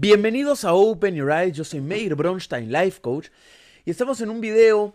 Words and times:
Bienvenidos 0.00 0.64
a 0.64 0.74
Open 0.74 1.16
Your 1.16 1.32
Eyes, 1.32 1.56
yo 1.56 1.64
soy 1.64 1.80
Meir 1.80 2.14
Bronstein, 2.14 2.70
Life 2.70 3.00
Coach, 3.00 3.30
y 3.84 3.90
estamos 3.90 4.20
en 4.20 4.30
un 4.30 4.40
video, 4.40 4.94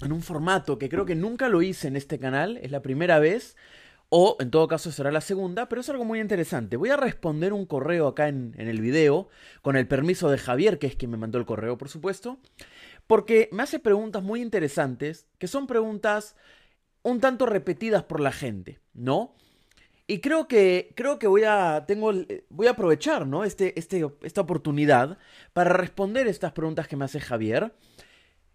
en 0.00 0.10
un 0.10 0.22
formato 0.22 0.78
que 0.78 0.88
creo 0.88 1.04
que 1.04 1.14
nunca 1.14 1.50
lo 1.50 1.60
hice 1.60 1.88
en 1.88 1.96
este 1.96 2.18
canal, 2.18 2.56
es 2.62 2.70
la 2.70 2.80
primera 2.80 3.18
vez, 3.18 3.58
o 4.08 4.38
en 4.40 4.50
todo 4.50 4.68
caso 4.68 4.90
será 4.90 5.12
la 5.12 5.20
segunda, 5.20 5.68
pero 5.68 5.82
es 5.82 5.90
algo 5.90 6.06
muy 6.06 6.18
interesante. 6.18 6.78
Voy 6.78 6.88
a 6.88 6.96
responder 6.96 7.52
un 7.52 7.66
correo 7.66 8.08
acá 8.08 8.28
en, 8.28 8.54
en 8.56 8.68
el 8.68 8.80
video, 8.80 9.28
con 9.60 9.76
el 9.76 9.86
permiso 9.86 10.30
de 10.30 10.38
Javier, 10.38 10.78
que 10.78 10.86
es 10.86 10.96
quien 10.96 11.10
me 11.10 11.18
mandó 11.18 11.36
el 11.36 11.44
correo, 11.44 11.76
por 11.76 11.90
supuesto, 11.90 12.38
porque 13.06 13.50
me 13.52 13.64
hace 13.64 13.80
preguntas 13.80 14.22
muy 14.22 14.40
interesantes, 14.40 15.26
que 15.36 15.46
son 15.46 15.66
preguntas 15.66 16.36
un 17.02 17.20
tanto 17.20 17.44
repetidas 17.44 18.04
por 18.04 18.20
la 18.20 18.32
gente, 18.32 18.80
¿no? 18.94 19.36
Y 20.06 20.20
creo 20.20 20.46
que, 20.46 20.92
creo 20.94 21.18
que 21.18 21.26
voy 21.26 21.42
a, 21.44 21.84
tengo, 21.86 22.12
voy 22.48 22.66
a 22.68 22.70
aprovechar 22.70 23.26
¿no? 23.26 23.42
este, 23.42 23.78
este, 23.78 24.06
esta 24.22 24.40
oportunidad 24.40 25.18
para 25.52 25.70
responder 25.70 26.28
estas 26.28 26.52
preguntas 26.52 26.86
que 26.86 26.96
me 26.96 27.04
hace 27.04 27.20
Javier 27.20 27.74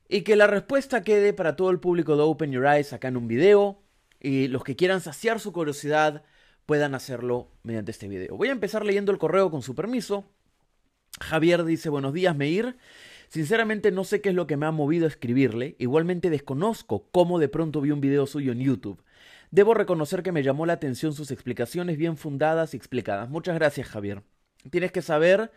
y 0.08 0.22
que 0.22 0.38
la 0.38 0.48
respuesta 0.48 1.04
quede 1.04 1.34
para 1.34 1.58
todo 1.58 1.70
el 1.70 1.80
público 1.80 2.16
de 2.16 2.24
Open 2.24 2.52
Your 2.52 2.66
Eyes 2.66 2.94
acá 2.94 3.10
en 3.10 3.18
un 3.18 3.28
video 3.28 3.82
y 4.20 4.48
los 4.48 4.64
que 4.64 4.78
quieran 4.78 5.02
saciar 5.02 5.42
su 5.42 5.52
curiosidad 5.52 6.24
puedan 6.66 6.96
hacerlo 6.96 7.50
mediante 7.64 7.92
este 7.92 8.08
video. 8.08 8.38
Voy 8.38 8.48
a 8.48 8.54
empezar 8.54 8.86
leyendo 8.86 9.12
el 9.12 9.18
correo 9.18 9.52
con 9.52 9.62
su 9.62 9.76
permiso. 9.76 10.24
Javier 11.20 11.66
dice, 11.66 11.90
buenos 11.90 12.14
días, 12.14 12.36
Meir. 12.36 12.78
Sinceramente 13.28 13.92
no 13.92 14.04
sé 14.06 14.22
qué 14.22 14.30
es 14.30 14.36
lo 14.36 14.48
que 14.48 14.58
me 14.58 14.68
ha 14.68 14.72
movido 14.72 15.06
a 15.06 15.10
escribirle. 15.10 15.76
Igualmente 15.80 16.30
desconozco 16.30 17.10
cómo 17.12 17.40
de 17.40 17.50
pronto 17.50 17.82
vi 17.82 17.92
un 17.92 18.00
video 18.00 18.26
suyo 18.26 18.54
en 18.54 18.60
YouTube. 18.60 19.02
Debo 19.52 19.74
reconocer 19.74 20.24
que 20.24 20.32
me 20.32 20.44
llamó 20.44 20.66
la 20.66 20.74
atención 20.74 21.14
sus 21.14 21.30
explicaciones 21.30 21.98
bien 21.98 22.16
fundadas 22.16 22.74
y 22.74 22.78
explicadas. 22.78 23.30
Muchas 23.30 23.56
gracias, 23.56 23.88
Javier. 23.90 24.24
Tienes 24.70 24.94
que 24.94 25.02
saber 25.02 25.52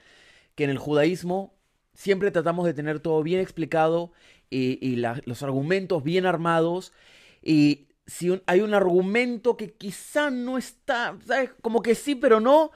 que 0.56 0.64
en 0.64 0.70
el 0.70 0.78
judaísmo 0.78 1.54
siempre 1.94 2.32
tratamos 2.32 2.66
de 2.66 2.74
tener 2.74 2.98
todo 2.98 3.22
bien 3.22 3.40
explicado 3.40 4.12
y, 4.50 4.96
los 4.96 5.42
argumentos 5.44 6.02
bien 6.02 6.26
armados. 6.26 6.92
Y 7.40 7.86
si 8.06 8.42
hay 8.46 8.60
un 8.60 8.74
argumento 8.74 9.56
que 9.56 9.72
quizá 9.72 10.30
no 10.30 10.58
está, 10.58 11.16
¿sabes? 11.24 11.50
Como 11.62 11.80
que 11.80 11.94
sí, 11.94 12.16
pero 12.16 12.40
no, 12.40 12.72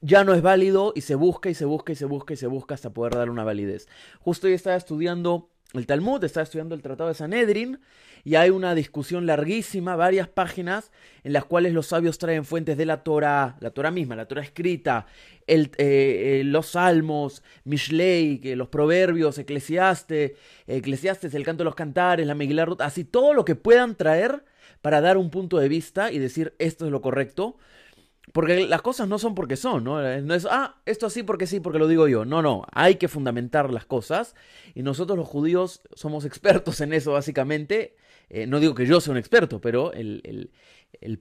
ya 0.00 0.24
no 0.24 0.32
es 0.32 0.40
válido 0.40 0.94
y 0.96 1.02
se 1.02 1.14
busca 1.14 1.50
y 1.50 1.54
se 1.54 1.66
busca 1.66 1.92
y 1.92 1.96
se 1.96 2.06
busca 2.06 2.32
y 2.32 2.36
se 2.36 2.46
busca 2.46 2.74
hasta 2.74 2.90
poder 2.90 3.14
dar 3.14 3.28
una 3.28 3.44
validez. 3.44 3.88
Justo 4.20 4.46
hoy 4.46 4.54
estaba 4.54 4.76
estudiando 4.76 5.50
el 5.74 5.86
Talmud, 5.86 6.22
estaba 6.24 6.44
estudiando 6.44 6.74
el 6.74 6.82
Tratado 6.82 7.08
de 7.08 7.14
Sanedrin 7.14 7.78
y 8.24 8.36
hay 8.36 8.50
una 8.50 8.74
discusión 8.74 9.26
larguísima, 9.26 9.96
varias 9.96 10.28
páginas, 10.28 10.90
en 11.24 11.32
las 11.32 11.44
cuales 11.44 11.72
los 11.72 11.86
sabios 11.86 12.18
traen 12.18 12.44
fuentes 12.44 12.76
de 12.76 12.86
la 12.86 13.02
Torah, 13.02 13.56
la 13.60 13.70
Torah 13.70 13.90
misma, 13.90 14.16
la 14.16 14.26
Torah 14.26 14.42
escrita, 14.42 15.06
el, 15.46 15.70
eh, 15.78 16.40
eh, 16.40 16.42
los 16.44 16.68
Salmos, 16.68 17.42
Mishlei, 17.64 18.40
los 18.54 18.68
Proverbios, 18.68 19.38
Eclesiastes, 19.38 20.32
Eclesiastes, 20.66 21.34
el 21.34 21.44
Canto 21.44 21.62
de 21.62 21.66
los 21.66 21.74
Cantares, 21.74 22.26
la 22.26 22.34
Megillah 22.34 22.66
así 22.78 23.04
todo 23.04 23.34
lo 23.34 23.44
que 23.44 23.56
puedan 23.56 23.96
traer 23.96 24.44
para 24.82 25.00
dar 25.00 25.16
un 25.16 25.30
punto 25.30 25.58
de 25.58 25.68
vista 25.68 26.12
y 26.12 26.18
decir 26.18 26.54
esto 26.58 26.84
es 26.84 26.92
lo 26.92 27.00
correcto. 27.00 27.56
Porque 28.32 28.66
las 28.66 28.82
cosas 28.82 29.08
no 29.08 29.18
son 29.18 29.34
porque 29.34 29.56
son, 29.56 29.84
¿no? 29.84 30.00
No 30.22 30.34
es, 30.34 30.46
ah, 30.48 30.80
esto 30.86 31.06
así 31.06 31.22
porque 31.22 31.46
sí, 31.46 31.60
porque 31.60 31.78
lo 31.78 31.88
digo 31.88 32.06
yo. 32.06 32.24
No, 32.24 32.40
no, 32.40 32.64
hay 32.72 32.94
que 32.94 33.08
fundamentar 33.08 33.72
las 33.72 33.84
cosas. 33.84 34.34
Y 34.74 34.82
nosotros 34.82 35.18
los 35.18 35.26
judíos 35.26 35.82
somos 35.94 36.24
expertos 36.24 36.80
en 36.80 36.92
eso, 36.92 37.12
básicamente. 37.12 37.96
Eh, 38.30 38.46
no 38.46 38.60
digo 38.60 38.74
que 38.74 38.86
yo 38.86 39.00
sea 39.00 39.10
un 39.10 39.18
experto, 39.18 39.60
pero 39.60 39.92
el, 39.92 40.50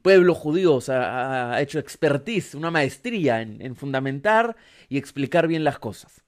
pueblo 0.01 0.35
judío 0.35 0.79
ha 0.89 1.59
hecho 1.61 1.79
expertise, 1.79 2.55
una 2.55 2.71
maestría 2.71 3.41
en, 3.41 3.61
en 3.61 3.75
fundamentar 3.75 4.55
y 4.87 4.97
explicar 4.97 5.47
bien 5.47 5.63
las 5.63 5.79
cosas. 5.79 6.23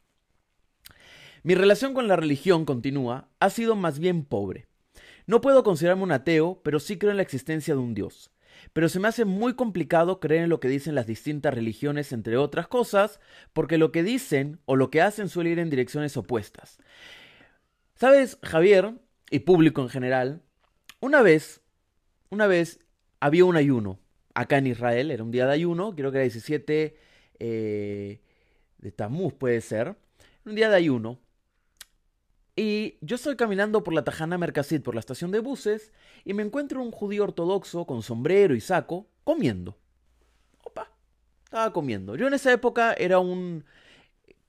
Mi 1.44 1.56
relación 1.56 1.94
con 1.94 2.08
la 2.08 2.16
religión, 2.16 2.66
continúa, 2.66 3.30
ha 3.40 3.50
sido 3.50 3.76
más 3.76 4.00
bien 4.00 4.26
pobre. 4.26 4.68
No 5.26 5.40
puedo 5.40 5.64
considerarme 5.64 6.04
un 6.04 6.12
ateo, 6.12 6.62
pero 6.64 6.80
sí 6.80 6.98
creo 6.98 7.12
en 7.12 7.18
la 7.18 7.24
existencia 7.24 7.76
de 7.76 7.80
un 7.80 7.94
Dios. 7.94 8.33
Pero 8.72 8.88
se 8.88 9.00
me 9.00 9.08
hace 9.08 9.26
muy 9.26 9.56
complicado 9.56 10.20
creer 10.20 10.44
en 10.44 10.50
lo 10.50 10.60
que 10.60 10.70
dicen 10.70 10.96
las 10.96 11.08
distintas 11.08 11.54
religiones, 11.54 12.14
entre 12.14 12.38
otras 12.38 12.68
cosas, 12.68 13.20
porque 13.52 13.78
lo 13.78 13.92
que 13.92 14.04
dicen 14.04 14.60
o 14.66 14.76
lo 14.76 14.90
que 14.90 15.02
hacen 15.02 15.28
suele 15.28 15.50
ir 15.50 15.60
en 15.60 15.70
direcciones 15.70 16.16
opuestas. 16.16 16.78
¿Sabes, 17.96 18.38
Javier, 18.42 18.94
y 19.30 19.40
público 19.40 19.82
en 19.82 19.90
general, 19.90 20.42
una 21.00 21.22
vez, 21.22 21.62
una 22.30 22.48
vez 22.48 22.80
había 23.20 23.46
un 23.46 23.58
ayuno 23.58 24.00
acá 24.34 24.58
en 24.58 24.68
Israel, 24.68 25.12
era 25.12 25.24
un 25.24 25.32
día 25.32 25.46
de 25.46 25.54
ayuno, 25.54 25.96
creo 25.96 26.12
que 26.12 26.18
era 26.18 26.24
17 26.24 26.98
eh, 27.40 28.22
de 28.78 28.92
Tammuz 28.92 29.34
puede 29.34 29.62
ser, 29.62 29.96
un 30.46 30.56
día 30.56 30.70
de 30.70 30.76
ayuno. 30.76 31.20
Y 32.56 32.98
yo 33.02 33.16
estoy 33.16 33.36
caminando 33.36 33.84
por 33.84 33.94
la 33.94 34.04
Tajana 34.04 34.38
Mercasit, 34.38 34.84
por 34.84 34.94
la 34.94 35.00
estación 35.00 35.32
de 35.32 35.40
buses, 35.40 35.92
y 36.24 36.34
me 36.34 36.44
encuentro 36.44 36.82
un 36.82 36.92
judío 36.92 37.24
ortodoxo 37.24 37.86
con 37.86 38.04
sombrero 38.04 38.54
y 38.56 38.62
saco 38.62 39.08
comiendo. 39.24 39.78
Opa, 40.64 40.92
estaba 41.44 41.74
comiendo. 41.74 42.16
Yo 42.16 42.28
en 42.28 42.36
esa 42.36 42.54
época 42.54 42.94
era 42.94 43.18
un, 43.18 43.66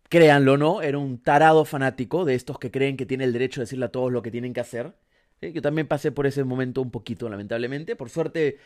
créanlo 0.09 0.59
no, 0.59 0.83
era 0.83 0.99
un 0.99 1.19
tarado 1.19 1.65
fanático 1.65 2.27
de 2.27 2.35
estos 2.35 2.59
que 2.59 2.71
creen 2.71 2.97
que 2.97 3.07
tiene 3.07 3.25
el 3.25 3.33
derecho 3.33 3.61
de 3.61 3.65
decirle 3.65 3.87
a 3.87 3.93
todos 3.93 4.13
lo 4.13 4.23
que 4.23 4.31
tienen 4.31 4.53
que 4.53 4.61
hacer. 4.61 4.95
Yo 5.41 5.63
también 5.63 5.89
pasé 5.89 6.13
por 6.13 6.27
ese 6.27 6.45
momento 6.45 6.81
un 6.81 6.91
poquito, 6.91 7.29
lamentablemente. 7.29 7.97
Por 7.97 8.11
suerte, 8.11 8.59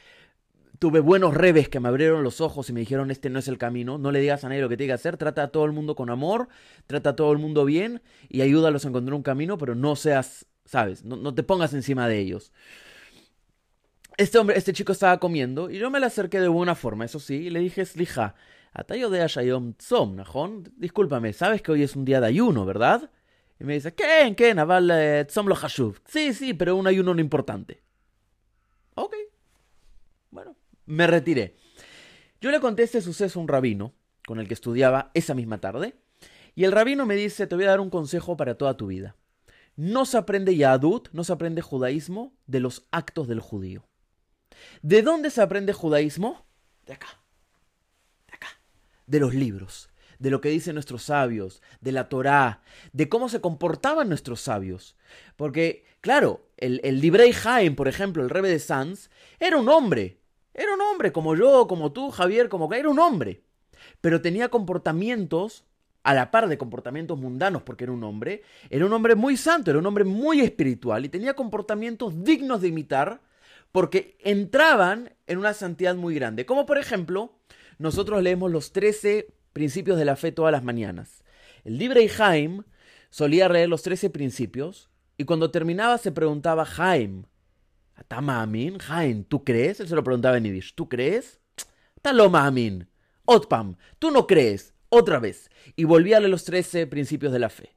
tuve 0.78 1.00
buenos 1.00 1.34
revés 1.34 1.68
que 1.68 1.80
me 1.80 1.88
abrieron 1.88 2.22
los 2.22 2.40
ojos 2.40 2.68
y 2.70 2.72
me 2.72 2.80
dijeron, 2.80 3.10
este 3.10 3.30
no 3.30 3.38
es 3.38 3.48
el 3.48 3.58
camino, 3.58 3.98
no 3.98 4.12
le 4.12 4.20
digas 4.20 4.44
a 4.44 4.48
nadie 4.48 4.60
lo 4.60 4.68
que 4.68 4.76
tiene 4.76 4.90
que 4.90 4.94
hacer, 4.94 5.16
trata 5.16 5.44
a 5.44 5.48
todo 5.48 5.64
el 5.64 5.72
mundo 5.72 5.94
con 5.96 6.10
amor, 6.10 6.48
trata 6.86 7.10
a 7.10 7.16
todo 7.16 7.32
el 7.32 7.38
mundo 7.38 7.64
bien 7.64 8.02
y 8.28 8.42
ayúdalos 8.42 8.84
a 8.84 8.88
encontrar 8.88 9.14
un 9.14 9.22
camino, 9.22 9.58
pero 9.58 9.74
no 9.74 9.96
seas, 9.96 10.46
sabes, 10.64 11.04
no, 11.04 11.34
te 11.34 11.42
pongas 11.42 11.74
encima 11.74 12.08
de 12.08 12.18
ellos. 12.18 12.52
Este 14.16 14.38
hombre, 14.38 14.58
este 14.58 14.72
chico 14.72 14.92
estaba 14.92 15.18
comiendo 15.18 15.70
y 15.70 15.78
yo 15.78 15.90
me 15.90 16.00
le 16.00 16.06
acerqué 16.06 16.40
de 16.40 16.48
buena 16.48 16.74
forma, 16.74 17.04
eso 17.04 17.20
sí, 17.20 17.34
y 17.34 17.50
le 17.50 17.60
dije, 17.60 17.84
Slija, 17.84 18.34
Atayo 18.72 19.10
de 19.10 19.22
Ashayom 19.22 19.74
Tzom, 19.74 20.16
Najón, 20.16 20.72
discúlpame, 20.76 21.32
sabes 21.32 21.62
que 21.62 21.72
hoy 21.72 21.82
es 21.82 21.96
un 21.96 22.04
día 22.04 22.20
de 22.20 22.26
ayuno, 22.26 22.64
¿verdad? 22.64 23.10
Y 23.60 23.64
me 23.64 23.74
dice, 23.74 23.94
¿qué? 23.94 24.34
¿Qué? 24.36 24.54
Naval 24.54 24.90
eh, 24.92 25.24
Tzom 25.26 25.48
lo 25.48 25.56
Hashuv. 25.56 26.00
Sí, 26.06 26.32
sí, 26.32 26.54
pero 26.54 26.76
un 26.76 26.86
ayuno 26.86 27.12
no 27.12 27.20
importante. 27.20 27.82
Ok. 28.94 29.16
Bueno, 30.30 30.54
me 30.88 31.06
retiré. 31.06 31.54
Yo 32.40 32.50
le 32.50 32.60
conté 32.60 32.82
este 32.82 33.00
suceso 33.00 33.38
a 33.38 33.42
un 33.42 33.48
rabino 33.48 33.92
con 34.26 34.40
el 34.40 34.48
que 34.48 34.54
estudiaba 34.54 35.10
esa 35.14 35.34
misma 35.34 35.60
tarde. 35.60 35.94
Y 36.54 36.64
el 36.64 36.72
rabino 36.72 37.06
me 37.06 37.14
dice, 37.14 37.46
te 37.46 37.54
voy 37.54 37.64
a 37.64 37.68
dar 37.68 37.80
un 37.80 37.90
consejo 37.90 38.36
para 38.36 38.56
toda 38.56 38.76
tu 38.76 38.88
vida. 38.88 39.14
No 39.76 40.06
se 40.06 40.18
aprende 40.18 40.56
Yadut, 40.56 41.08
no 41.12 41.22
se 41.22 41.32
aprende 41.32 41.62
judaísmo 41.62 42.32
de 42.46 42.60
los 42.60 42.86
actos 42.90 43.28
del 43.28 43.40
judío. 43.40 43.84
¿De 44.82 45.02
dónde 45.02 45.30
se 45.30 45.40
aprende 45.40 45.72
judaísmo? 45.72 46.44
De 46.84 46.94
acá. 46.94 47.20
De 48.26 48.34
acá. 48.34 48.48
De 49.06 49.20
los 49.20 49.34
libros 49.34 49.90
de 50.18 50.30
lo 50.30 50.40
que 50.40 50.48
dicen 50.48 50.74
nuestros 50.74 51.04
sabios, 51.04 51.62
de 51.80 51.92
la 51.92 52.08
Torá, 52.08 52.62
de 52.92 53.08
cómo 53.08 53.28
se 53.28 53.40
comportaban 53.40 54.08
nuestros 54.08 54.40
sabios. 54.40 54.96
Porque, 55.36 55.84
claro, 56.00 56.48
el, 56.56 56.80
el 56.82 57.00
Librei 57.00 57.32
Jaim, 57.32 57.76
por 57.76 57.88
ejemplo, 57.88 58.22
el 58.22 58.30
rebe 58.30 58.48
de 58.48 58.58
Sanz, 58.58 59.10
era 59.38 59.58
un 59.58 59.68
hombre. 59.68 60.17
Era 60.58 60.74
un 60.74 60.80
hombre, 60.80 61.12
como 61.12 61.36
yo, 61.36 61.68
como 61.68 61.92
tú, 61.92 62.10
Javier, 62.10 62.48
como 62.48 62.68
que 62.68 62.80
era 62.80 62.90
un 62.90 62.98
hombre. 62.98 63.42
Pero 64.00 64.20
tenía 64.20 64.48
comportamientos, 64.48 65.64
a 66.02 66.14
la 66.14 66.32
par 66.32 66.48
de 66.48 66.58
comportamientos 66.58 67.16
mundanos, 67.16 67.62
porque 67.62 67.84
era 67.84 67.92
un 67.92 68.02
hombre, 68.02 68.42
era 68.68 68.84
un 68.84 68.92
hombre 68.92 69.14
muy 69.14 69.36
santo, 69.36 69.70
era 69.70 69.78
un 69.78 69.86
hombre 69.86 70.02
muy 70.02 70.40
espiritual 70.40 71.04
y 71.04 71.10
tenía 71.10 71.34
comportamientos 71.34 72.24
dignos 72.24 72.60
de 72.60 72.68
imitar, 72.68 73.20
porque 73.70 74.16
entraban 74.18 75.12
en 75.28 75.38
una 75.38 75.54
santidad 75.54 75.94
muy 75.94 76.16
grande. 76.16 76.44
Como 76.44 76.66
por 76.66 76.78
ejemplo, 76.78 77.38
nosotros 77.78 78.20
leemos 78.20 78.50
los 78.50 78.72
13 78.72 79.28
principios 79.52 79.96
de 79.96 80.06
la 80.06 80.16
fe 80.16 80.32
todas 80.32 80.50
las 80.50 80.64
mañanas. 80.64 81.22
El 81.62 81.78
libre 81.78 82.08
Jaime 82.08 82.64
solía 83.10 83.48
leer 83.48 83.68
los 83.68 83.82
trece 83.82 84.10
principios 84.10 84.90
y 85.16 85.24
cuando 85.24 85.52
terminaba 85.52 85.98
se 85.98 86.10
preguntaba 86.10 86.64
Jaime, 86.64 87.26
Amin, 88.08 88.78
Jaime, 88.78 89.24
¿tú 89.28 89.44
crees? 89.44 89.80
Él 89.80 89.88
se 89.88 89.94
lo 89.94 90.04
preguntaba 90.04 90.36
en 90.36 90.44
Yiddish, 90.44 90.74
¿tú 90.74 90.88
crees? 90.88 91.40
Taloma 92.02 92.46
Amin, 92.46 92.88
Otpam, 93.24 93.76
¿tú 93.98 94.10
no 94.10 94.26
crees? 94.26 94.74
Otra 94.88 95.18
vez. 95.18 95.50
Y 95.76 95.84
volvía 95.84 96.16
a 96.16 96.20
los 96.20 96.44
trece 96.44 96.86
principios 96.86 97.32
de 97.32 97.38
la 97.38 97.50
fe. 97.50 97.74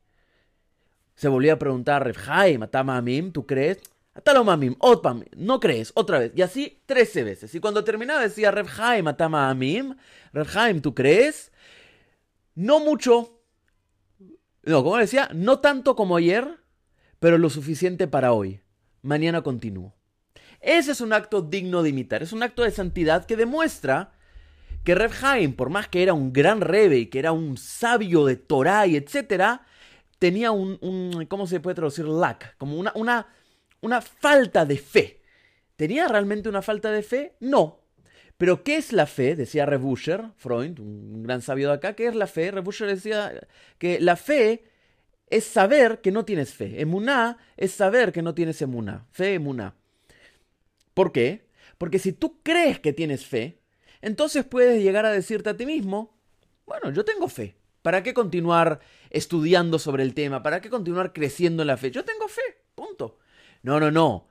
Se 1.16 1.28
volvía 1.28 1.54
a 1.54 1.60
preguntar, 1.60 2.14
Jaime, 2.14 2.70
Amin, 2.72 3.32
¿tú 3.32 3.46
crees? 3.46 3.80
Atalomamim, 4.14 4.76
Otpam, 4.80 5.24
no 5.38 5.60
crees, 5.60 5.92
otra 5.96 6.20
vez. 6.20 6.34
Y 6.36 6.42
así 6.42 6.82
trece 6.86 7.24
veces. 7.24 7.56
Y 7.56 7.60
cuando 7.60 7.84
terminaba 7.84 8.22
decía, 8.22 8.52
Reb 8.52 8.68
Haim, 8.78 9.08
Amim, 9.08 9.96
Reb 10.34 10.82
¿tú 10.82 10.94
crees? 10.94 11.52
No 12.54 12.80
mucho. 12.80 13.42
No, 14.64 14.84
como 14.84 14.98
decía, 14.98 15.30
no 15.34 15.60
tanto 15.60 15.96
como 15.96 16.18
ayer, 16.18 16.60
pero 17.20 17.38
lo 17.38 17.50
suficiente 17.50 18.08
para 18.08 18.34
hoy. 18.34 18.62
Mañana 19.02 19.42
continúo. 19.44 19.96
Ese 20.62 20.92
es 20.92 21.02
un 21.02 21.12
acto 21.12 21.42
digno 21.42 21.84
de 21.84 21.90
imitar. 21.90 22.22
Es 22.24 22.34
un 22.34 22.44
acto 22.44 22.64
de 22.64 22.72
santidad 22.72 23.26
que 23.26 23.36
demuestra 23.36 24.14
que 24.84 24.96
Reb 24.96 25.12
Haim, 25.22 25.56
por 25.56 25.70
más 25.70 25.88
que 25.88 26.04
era 26.04 26.14
un 26.14 26.32
gran 26.34 26.62
rebe 26.62 26.98
y 26.98 27.06
que 27.08 27.20
era 27.20 27.32
un 27.32 27.58
sabio 27.58 28.26
de 28.26 28.36
Torah 28.36 28.88
y 28.88 28.96
etcétera, 28.96 29.66
tenía 30.20 30.52
un, 30.52 31.26
¿cómo 31.28 31.48
se 31.48 31.60
puede 31.60 31.76
traducir? 31.76 32.06
Lack, 32.06 32.56
como 32.58 32.78
una, 32.78 32.92
una, 32.96 33.28
una 33.82 34.02
falta 34.02 34.66
de 34.66 34.78
fe. 34.78 35.22
¿Tenía 35.76 36.08
realmente 36.08 36.50
una 36.50 36.62
falta 36.62 36.92
de 36.92 37.02
fe? 37.02 37.36
No. 37.40 37.80
Pero 38.38 38.64
¿qué 38.64 38.78
es 38.78 38.94
la 38.94 39.06
fe? 39.06 39.36
Decía 39.36 39.66
Rebuscher, 39.66 40.32
Freund, 40.36 40.80
un 40.80 41.24
gran 41.24 41.42
sabio 41.42 41.70
de 41.70 41.76
acá, 41.76 41.94
¿qué 41.94 42.08
es 42.08 42.16
la 42.16 42.28
fe? 42.28 42.52
Rebuscher 42.52 42.88
decía 42.88 43.48
que 43.78 44.00
la 44.00 44.16
fe 44.16 44.64
es 45.28 45.44
saber 45.46 46.02
que 46.02 46.12
no 46.12 46.26
tienes 46.26 46.54
fe. 46.54 46.82
Emuná 46.82 47.38
es 47.58 47.72
saber 47.72 48.12
que 48.12 48.22
no 48.22 48.34
tienes 48.34 48.62
emuná. 48.62 49.08
Fe, 49.12 49.36
emuná. 49.36 49.76
¿Por 50.94 51.12
qué? 51.12 51.50
Porque 51.78 52.00
si 52.00 52.14
tú 52.14 52.42
crees 52.44 52.80
que 52.80 52.94
tienes 52.94 53.26
fe, 53.26 53.62
entonces 54.02 54.46
puedes 54.46 54.82
llegar 54.82 55.06
a 55.06 55.12
decirte 55.12 55.50
a 55.50 55.58
ti 55.58 55.66
mismo, 55.66 56.18
bueno, 56.66 56.92
yo 56.92 57.06
tengo 57.06 57.28
fe. 57.28 57.56
¿Para 57.82 58.04
qué 58.04 58.14
continuar 58.14 58.80
estudiando 59.10 59.80
sobre 59.80 60.04
el 60.04 60.14
tema? 60.14 60.44
¿Para 60.44 60.62
qué 60.62 60.70
continuar 60.70 61.14
creciendo 61.14 61.64
en 61.64 61.68
la 61.68 61.78
fe? 61.78 61.92
Yo 61.92 62.06
tengo 62.06 62.28
fe, 62.28 62.42
punto. 62.76 63.18
No, 63.64 63.80
no, 63.80 63.90
no. 63.90 64.28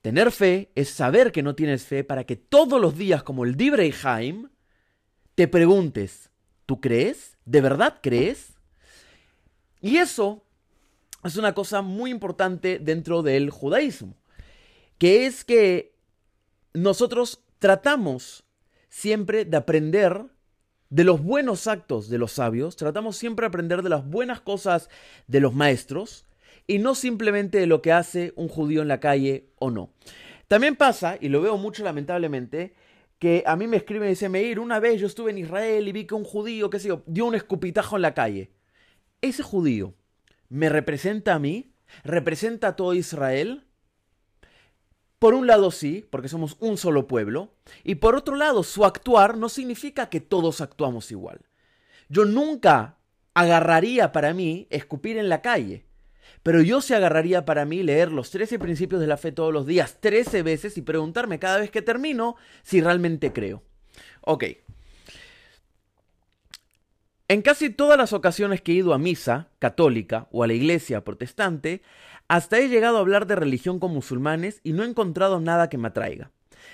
Tener 0.00 0.32
fe 0.32 0.70
es 0.74 0.90
saber 0.90 1.32
que 1.32 1.42
no 1.42 1.54
tienes 1.54 1.84
fe 1.84 2.04
para 2.04 2.24
que 2.24 2.36
todos 2.36 2.80
los 2.80 2.96
días, 2.96 3.22
como 3.22 3.44
el 3.44 3.56
Dibrei 3.56 3.94
Haim, 4.02 4.50
te 5.34 5.48
preguntes, 5.48 6.30
¿tú 6.66 6.80
crees? 6.80 7.36
¿De 7.44 7.60
verdad 7.60 8.00
crees? 8.02 8.54
Y 9.80 9.96
eso 9.96 10.44
es 11.24 11.36
una 11.36 11.54
cosa 11.54 11.82
muy 11.82 12.10
importante 12.10 12.78
dentro 12.78 13.22
del 13.22 13.50
judaísmo, 13.50 14.14
que 14.98 15.26
es 15.26 15.44
que 15.44 15.94
nosotros 16.72 17.44
tratamos 17.58 18.44
siempre 18.88 19.44
de 19.44 19.56
aprender 19.56 20.26
de 20.90 21.04
los 21.04 21.22
buenos 21.22 21.66
actos 21.66 22.08
de 22.08 22.18
los 22.18 22.32
sabios, 22.32 22.76
tratamos 22.76 23.16
siempre 23.16 23.44
de 23.44 23.48
aprender 23.48 23.82
de 23.82 23.88
las 23.88 24.06
buenas 24.08 24.40
cosas 24.40 24.88
de 25.26 25.40
los 25.40 25.54
maestros 25.54 26.26
y 26.66 26.78
no 26.78 26.94
simplemente 26.94 27.58
de 27.58 27.66
lo 27.66 27.82
que 27.82 27.92
hace 27.92 28.32
un 28.36 28.48
judío 28.48 28.82
en 28.82 28.88
la 28.88 29.00
calle 29.00 29.50
o 29.58 29.70
no. 29.70 29.90
También 30.48 30.76
pasa, 30.76 31.18
y 31.20 31.28
lo 31.28 31.40
veo 31.40 31.56
mucho 31.56 31.82
lamentablemente, 31.82 32.74
que 33.18 33.42
a 33.46 33.56
mí 33.56 33.66
me 33.66 33.78
escriben 33.78 34.08
y 34.08 34.10
dicen, 34.10 34.32
Meir, 34.32 34.60
una 34.60 34.78
vez 34.78 35.00
yo 35.00 35.06
estuve 35.06 35.30
en 35.30 35.38
Israel 35.38 35.88
y 35.88 35.92
vi 35.92 36.06
que 36.06 36.14
un 36.14 36.24
judío, 36.24 36.70
qué 36.70 36.78
sé 36.78 36.88
yo, 36.88 37.02
dio 37.06 37.26
un 37.26 37.34
escupitajo 37.34 37.96
en 37.96 38.02
la 38.02 38.14
calle. 38.14 38.52
Ese 39.20 39.42
judío 39.42 39.94
me 40.48 40.68
representa 40.68 41.34
a 41.34 41.38
mí, 41.38 41.74
representa 42.02 42.68
a 42.68 42.76
todo 42.76 42.94
Israel, 42.94 43.66
por 45.24 45.32
un 45.32 45.46
lado 45.46 45.70
sí, 45.70 46.04
porque 46.10 46.28
somos 46.28 46.58
un 46.60 46.76
solo 46.76 47.06
pueblo, 47.06 47.54
y 47.82 47.94
por 47.94 48.14
otro 48.14 48.36
lado 48.36 48.62
su 48.62 48.84
actuar 48.84 49.38
no 49.38 49.48
significa 49.48 50.10
que 50.10 50.20
todos 50.20 50.60
actuamos 50.60 51.10
igual. 51.10 51.40
Yo 52.10 52.26
nunca 52.26 52.98
agarraría 53.32 54.12
para 54.12 54.34
mí 54.34 54.66
escupir 54.68 55.16
en 55.16 55.30
la 55.30 55.40
calle, 55.40 55.86
pero 56.42 56.60
yo 56.60 56.82
se 56.82 56.94
agarraría 56.94 57.46
para 57.46 57.64
mí 57.64 57.82
leer 57.82 58.12
los 58.12 58.30
13 58.32 58.58
principios 58.58 59.00
de 59.00 59.06
la 59.06 59.16
fe 59.16 59.32
todos 59.32 59.50
los 59.50 59.64
días 59.64 59.96
13 59.98 60.42
veces 60.42 60.76
y 60.76 60.82
preguntarme 60.82 61.38
cada 61.38 61.58
vez 61.58 61.70
que 61.70 61.80
termino 61.80 62.36
si 62.62 62.82
realmente 62.82 63.32
creo. 63.32 63.62
Ok. 64.20 64.44
En 67.28 67.40
casi 67.40 67.70
todas 67.70 67.96
las 67.96 68.12
ocasiones 68.12 68.60
que 68.60 68.72
he 68.72 68.74
ido 68.74 68.92
a 68.92 68.98
misa 68.98 69.48
católica 69.58 70.28
o 70.32 70.42
a 70.44 70.46
la 70.46 70.52
iglesia 70.52 71.02
protestante, 71.02 71.80
hasta 72.28 72.58
he 72.58 72.68
llegado 72.68 72.96
a 72.96 73.00
hablar 73.00 73.26
de 73.26 73.36
religión 73.36 73.78
con 73.78 73.92
musulmanes 73.92 74.60
y 74.62 74.72
no 74.72 74.82
he 74.82 74.88
encontrado 74.88 75.40
nada 75.40 75.68
que 75.68 75.78
me 75.78 75.88
atraiga. 75.88 76.30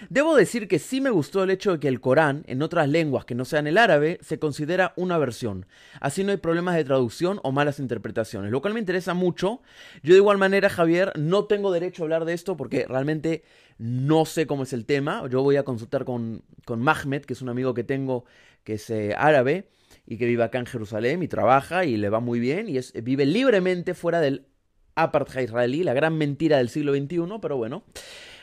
Debo 0.08 0.34
decir 0.34 0.66
que 0.68 0.78
sí 0.78 1.00
me 1.00 1.10
gustó 1.10 1.42
el 1.42 1.50
hecho 1.50 1.72
de 1.72 1.80
que 1.80 1.88
el 1.88 2.00
Corán, 2.00 2.44
en 2.46 2.62
otras 2.62 2.88
lenguas 2.88 3.24
que 3.24 3.34
no 3.34 3.44
sean 3.44 3.66
el 3.66 3.76
árabe, 3.76 4.18
se 4.22 4.38
considera 4.38 4.94
una 4.96 5.18
versión. 5.18 5.66
Así 6.00 6.24
no 6.24 6.30
hay 6.30 6.38
problemas 6.38 6.76
de 6.76 6.84
traducción 6.84 7.40
o 7.42 7.52
malas 7.52 7.80
interpretaciones, 7.80 8.50
lo 8.50 8.62
cual 8.62 8.74
me 8.74 8.80
interesa 8.80 9.12
mucho. 9.12 9.60
Yo 10.02 10.14
de 10.14 10.20
igual 10.20 10.38
manera, 10.38 10.70
Javier, 10.70 11.12
no 11.18 11.44
tengo 11.44 11.72
derecho 11.72 12.02
a 12.02 12.04
hablar 12.04 12.24
de 12.24 12.32
esto 12.32 12.56
porque 12.56 12.86
realmente 12.88 13.42
no 13.78 14.24
sé 14.24 14.46
cómo 14.46 14.62
es 14.62 14.72
el 14.72 14.86
tema. 14.86 15.26
Yo 15.28 15.42
voy 15.42 15.56
a 15.56 15.64
consultar 15.64 16.04
con, 16.04 16.42
con 16.64 16.80
Mahmed, 16.80 17.22
que 17.22 17.34
es 17.34 17.42
un 17.42 17.50
amigo 17.50 17.74
que 17.74 17.84
tengo 17.84 18.24
que 18.64 18.74
es 18.74 18.90
eh, 18.90 19.14
árabe 19.16 19.68
y 20.06 20.16
que 20.16 20.26
vive 20.26 20.44
acá 20.44 20.58
en 20.58 20.66
Jerusalén 20.66 21.22
y 21.22 21.28
trabaja 21.28 21.84
y 21.84 21.96
le 21.96 22.08
va 22.08 22.20
muy 22.20 22.40
bien 22.40 22.68
y 22.68 22.78
vive 23.00 23.26
libremente 23.26 23.94
fuera 23.94 24.20
del 24.20 24.46
apartheid 24.94 25.44
israelí, 25.44 25.82
la 25.84 25.94
gran 25.94 26.16
mentira 26.16 26.58
del 26.58 26.68
siglo 26.68 26.94
XXI, 26.94 27.38
pero 27.40 27.56
bueno. 27.56 27.84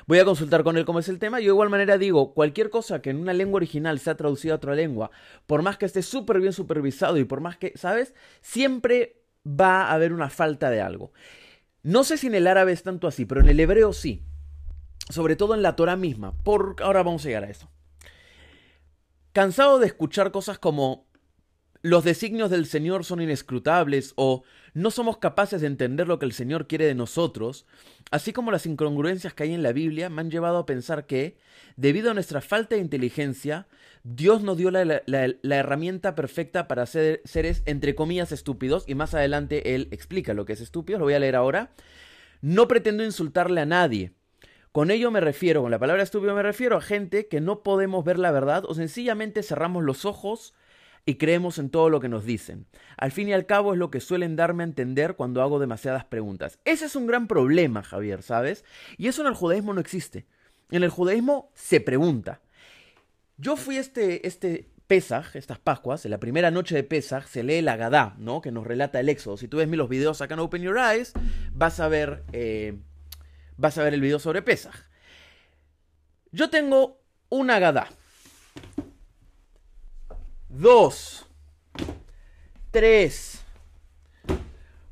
Voy 0.07 0.19
a 0.19 0.25
consultar 0.25 0.63
con 0.63 0.77
él 0.77 0.85
cómo 0.85 0.99
es 0.99 1.09
el 1.09 1.19
tema. 1.19 1.41
Yo 1.41 1.47
de 1.47 1.55
igual 1.55 1.69
manera 1.69 1.97
digo, 1.97 2.33
cualquier 2.33 2.69
cosa 2.69 3.01
que 3.01 3.09
en 3.09 3.17
una 3.17 3.33
lengua 3.33 3.57
original 3.57 3.99
sea 3.99 4.15
traducida 4.15 4.53
a 4.53 4.55
otra 4.55 4.73
lengua, 4.73 5.11
por 5.45 5.61
más 5.63 5.77
que 5.77 5.85
esté 5.85 6.01
súper 6.01 6.39
bien 6.39 6.53
supervisado 6.53 7.17
y 7.17 7.25
por 7.25 7.41
más 7.41 7.57
que, 7.57 7.73
¿sabes? 7.75 8.13
Siempre 8.41 9.21
va 9.45 9.83
a 9.83 9.93
haber 9.93 10.13
una 10.13 10.29
falta 10.29 10.69
de 10.69 10.79
algo. 10.79 11.11
No 11.83 12.05
sé 12.05 12.17
si 12.17 12.27
en 12.27 12.35
el 12.35 12.47
árabe 12.47 12.71
es 12.71 12.83
tanto 12.83 13.07
así, 13.07 13.25
pero 13.25 13.41
en 13.41 13.49
el 13.49 13.59
hebreo 13.59 13.91
sí. 13.91 14.23
Sobre 15.09 15.35
todo 15.35 15.55
en 15.55 15.61
la 15.61 15.75
Torah 15.75 15.97
misma. 15.97 16.33
Por... 16.43 16.77
Ahora 16.81 17.03
vamos 17.03 17.25
a 17.25 17.27
llegar 17.27 17.43
a 17.43 17.49
eso. 17.49 17.69
Cansado 19.33 19.79
de 19.79 19.87
escuchar 19.87 20.31
cosas 20.31 20.57
como 20.57 21.06
los 21.81 22.03
designios 22.03 22.49
del 22.49 22.65
Señor 22.65 23.05
son 23.05 23.21
inescrutables 23.21 24.13
o 24.15 24.43
no 24.73 24.91
somos 24.91 25.17
capaces 25.17 25.61
de 25.61 25.67
entender 25.67 26.07
lo 26.07 26.19
que 26.19 26.25
el 26.25 26.33
Señor 26.33 26.67
quiere 26.67 26.85
de 26.85 26.95
nosotros, 26.95 27.65
así 28.11 28.33
como 28.33 28.51
las 28.51 28.65
incongruencias 28.65 29.33
que 29.33 29.43
hay 29.43 29.53
en 29.53 29.63
la 29.63 29.73
Biblia 29.73 30.09
me 30.09 30.21
han 30.21 30.31
llevado 30.31 30.57
a 30.57 30.65
pensar 30.65 31.05
que, 31.05 31.37
debido 31.75 32.11
a 32.11 32.13
nuestra 32.13 32.41
falta 32.41 32.75
de 32.75 32.81
inteligencia, 32.81 33.67
Dios 34.03 34.41
nos 34.41 34.57
dio 34.57 34.71
la, 34.71 35.01
herramienta 35.43 36.15
perfecta 36.15 36.67
para 36.67 36.85
ser 36.85 37.21
seres 37.25 37.63
entre 37.65 37.95
comillas 37.95 38.31
estúpidos, 38.31 38.83
y 38.87 38.95
más 38.95 39.13
adelante 39.13 39.75
Él 39.75 39.87
explica 39.91 40.33
lo 40.33 40.45
que 40.45 40.53
es 40.53 40.61
estúpido, 40.61 40.99
lo 40.99 41.05
voy 41.05 41.13
a 41.13 41.19
leer 41.19 41.35
ahora. 41.35 41.71
No 42.41 42.67
pretendo 42.67 43.03
insultarle 43.03 43.61
a 43.61 43.65
nadie. 43.65 44.13
Con 44.71 44.91
ello 44.91 45.09
me 45.09 45.21
refiero, 45.21 45.63
con 45.63 45.71
la 45.71 45.79
palabra 45.79 46.03
estúpido 46.03 46.35
me 46.35 46.43
refiero 46.43 46.77
a 46.77 46.81
gente 46.81 47.27
que 47.27 47.41
no 47.41 47.63
podemos 47.63 48.05
ver 48.05 48.19
la 48.19 48.31
verdad 48.31 48.63
o 48.67 48.75
sencillamente 48.75 49.41
cerramos 49.41 49.83
los 49.83 50.05
ojos 50.05 50.53
y 51.07 51.15
creemos 51.15 51.57
en 51.57 51.69
todo 51.69 51.89
lo 51.89 52.01
que 52.01 52.09
nos 52.09 52.25
dicen. 52.25 52.67
Al 52.97 53.13
fin 53.13 53.29
y 53.29 53.33
al 53.33 53.45
cabo 53.45 53.71
es 53.71 53.79
lo 53.79 53.89
que 53.89 54.01
suelen 54.01 54.35
darme 54.35 54.63
a 54.63 54.65
entender 54.65 55.15
cuando 55.15 55.41
hago 55.41 55.57
demasiadas 55.57 56.03
preguntas. 56.03 56.59
Ese 56.65 56.85
es 56.85 56.97
un 56.97 57.07
gran 57.07 57.27
problema, 57.27 57.81
Javier, 57.81 58.21
¿sabes? 58.21 58.65
Y 58.97 59.07
eso 59.07 59.21
en 59.21 59.27
el 59.27 59.33
judaísmo 59.33 59.73
no 59.73 59.79
existe. 59.79 60.25
En 60.69 60.83
el 60.83 60.89
judaísmo 60.89 61.49
se 61.55 61.79
pregunta. 61.79 62.41
Yo 63.37 63.55
fui 63.55 63.77
este, 63.77 64.27
este 64.27 64.69
Pesaj, 64.87 65.37
estas 65.37 65.59
Pascuas, 65.59 66.03
en 66.03 66.11
la 66.11 66.19
primera 66.19 66.51
noche 66.51 66.75
de 66.75 66.83
Pesaj 66.83 67.25
se 67.25 67.41
lee 67.41 67.61
la 67.61 67.77
Gadá, 67.77 68.15
¿no? 68.17 68.41
Que 68.41 68.51
nos 68.51 68.67
relata 68.67 68.99
el 68.99 69.07
Éxodo. 69.07 69.37
Si 69.37 69.47
tú 69.47 69.57
ves 69.57 69.69
los 69.69 69.87
videos 69.87 70.19
acá 70.19 70.33
en 70.33 70.41
Open 70.41 70.61
Your 70.61 70.77
Eyes, 70.77 71.13
vas 71.53 71.79
a 71.79 71.87
ver, 71.87 72.25
eh, 72.33 72.77
vas 73.55 73.77
a 73.77 73.83
ver 73.83 73.93
el 73.93 74.01
video 74.01 74.19
sobre 74.19 74.41
Pesaj. 74.41 74.75
Yo 76.33 76.49
tengo 76.49 76.99
una 77.29 77.59
Gadá. 77.59 77.87
2, 80.49 81.25
3, 82.71 83.45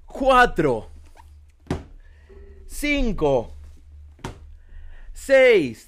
4, 0.05 0.89
5, 2.67 3.53
6, 5.13 5.85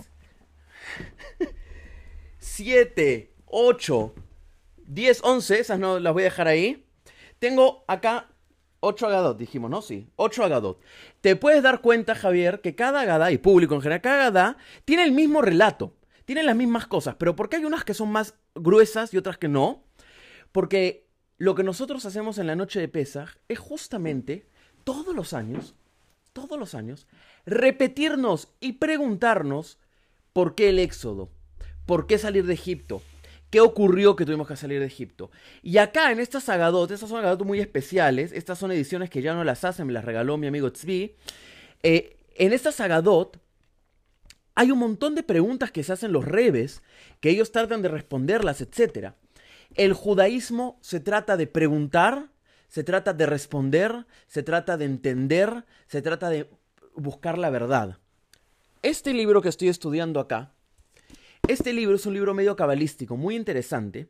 7, 2.39 3.33
8, 3.45 4.13
10, 4.85 5.21
11, 5.23 5.59
esas 5.59 5.79
no 5.79 5.99
las 5.99 6.13
voy 6.13 6.23
a 6.23 6.25
dejar 6.25 6.47
ahí. 6.47 6.85
Tengo 7.39 7.83
acá 7.87 8.29
8 8.79 9.07
agadot, 9.07 9.37
dijimos, 9.37 9.69
¿no? 9.69 9.81
Sí, 9.81 10.09
8 10.15 10.45
agadot. 10.45 10.81
Te 11.19 11.35
puedes 11.35 11.61
dar 11.61 11.81
cuenta, 11.81 12.15
Javier, 12.15 12.61
que 12.61 12.73
cada 12.73 13.01
agada, 13.01 13.31
y 13.31 13.37
público 13.37 13.75
en 13.75 13.81
general, 13.81 14.01
cada 14.01 14.27
agada 14.27 14.57
tiene 14.85 15.03
el 15.03 15.11
mismo 15.11 15.41
relato 15.41 15.97
tienen 16.27 16.45
las 16.45 16.57
mismas 16.57 16.87
cosas, 16.87 17.15
pero 17.17 17.37
¿por 17.37 17.47
qué 17.47 17.55
hay 17.55 17.63
unas 17.63 17.85
que 17.85 17.93
son 17.93 18.11
más 18.11 18.35
gruesas 18.59 19.13
y 19.13 19.17
otras 19.17 19.37
que 19.37 19.47
no? 19.47 19.83
Porque 20.51 21.07
lo 21.37 21.55
que 21.55 21.63
nosotros 21.63 22.05
hacemos 22.05 22.37
en 22.37 22.47
la 22.47 22.55
noche 22.55 22.79
de 22.79 22.87
Pesaj 22.87 23.35
es 23.47 23.59
justamente 23.59 24.47
todos 24.83 25.15
los 25.15 25.33
años, 25.33 25.75
todos 26.33 26.57
los 26.57 26.73
años, 26.73 27.07
repetirnos 27.45 28.49
y 28.59 28.73
preguntarnos 28.73 29.77
por 30.33 30.55
qué 30.55 30.69
el 30.69 30.79
éxodo, 30.79 31.29
por 31.85 32.07
qué 32.07 32.17
salir 32.17 32.45
de 32.45 32.53
Egipto, 32.53 33.01
qué 33.49 33.59
ocurrió 33.59 34.15
que 34.15 34.25
tuvimos 34.25 34.47
que 34.47 34.55
salir 34.55 34.79
de 34.79 34.85
Egipto. 34.85 35.31
Y 35.61 35.77
acá 35.77 36.11
en 36.11 36.19
estas 36.19 36.49
Agadot, 36.49 36.89
estas 36.91 37.09
son 37.09 37.19
Agadot 37.19 37.45
muy 37.45 37.59
especiales, 37.59 38.31
estas 38.31 38.59
son 38.59 38.71
ediciones 38.71 39.09
que 39.09 39.21
ya 39.21 39.33
no 39.33 39.43
las 39.43 39.63
hacen, 39.63 39.87
me 39.87 39.93
las 39.93 40.05
regaló 40.05 40.37
mi 40.37 40.47
amigo 40.47 40.71
Tzvi. 40.71 41.15
Eh, 41.83 42.17
en 42.35 42.53
estas 42.53 42.79
Agadot 42.79 43.39
hay 44.57 44.71
un 44.71 44.79
montón 44.79 45.13
de 45.13 45.21
preguntas 45.21 45.71
que 45.71 45.83
se 45.83 45.93
hacen 45.93 46.11
los 46.11 46.25
rebes, 46.25 46.81
que 47.19 47.29
ellos 47.29 47.51
tratan 47.51 47.83
de 47.83 47.89
responderlas, 47.89 48.59
etc. 48.59 49.13
El 49.75 49.93
judaísmo 49.93 50.79
se 50.81 50.99
trata 50.99 51.37
de 51.37 51.45
preguntar, 51.45 52.31
se 52.67 52.83
trata 52.83 53.13
de 53.13 53.27
responder, 53.27 54.07
se 54.25 54.41
trata 54.41 54.75
de 54.75 54.85
entender, 54.85 55.63
se 55.85 56.01
trata 56.01 56.31
de 56.31 56.49
buscar 56.95 57.37
la 57.37 57.51
verdad. 57.51 57.99
Este 58.81 59.13
libro 59.13 59.43
que 59.43 59.49
estoy 59.49 59.69
estudiando 59.69 60.19
acá 60.19 60.53
Este 61.47 61.71
libro 61.71 61.95
es 61.95 62.07
un 62.07 62.15
libro 62.15 62.33
medio 62.33 62.55
cabalístico, 62.55 63.15
muy 63.15 63.35
interesante, 63.35 64.07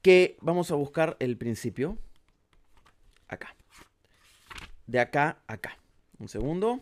que 0.00 0.36
vamos 0.40 0.70
a 0.70 0.76
buscar 0.76 1.16
el 1.18 1.36
principio. 1.36 1.98
Acá. 3.26 3.56
De 4.86 5.00
acá 5.00 5.38
a 5.48 5.54
acá. 5.54 5.76
Un 6.20 6.28
segundo. 6.28 6.80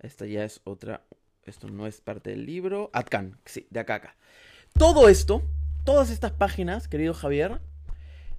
Esta 0.00 0.26
ya 0.26 0.44
es 0.44 0.60
otra. 0.64 1.02
Esto 1.44 1.68
no 1.68 1.86
es 1.86 2.00
parte 2.00 2.30
del 2.30 2.46
libro. 2.46 2.90
Atkan, 2.92 3.38
sí, 3.44 3.66
de 3.70 3.80
acá 3.80 3.96
acá. 3.96 4.16
Todo 4.74 5.08
esto, 5.08 5.42
todas 5.84 6.10
estas 6.10 6.32
páginas, 6.32 6.88
querido 6.88 7.14
Javier, 7.14 7.60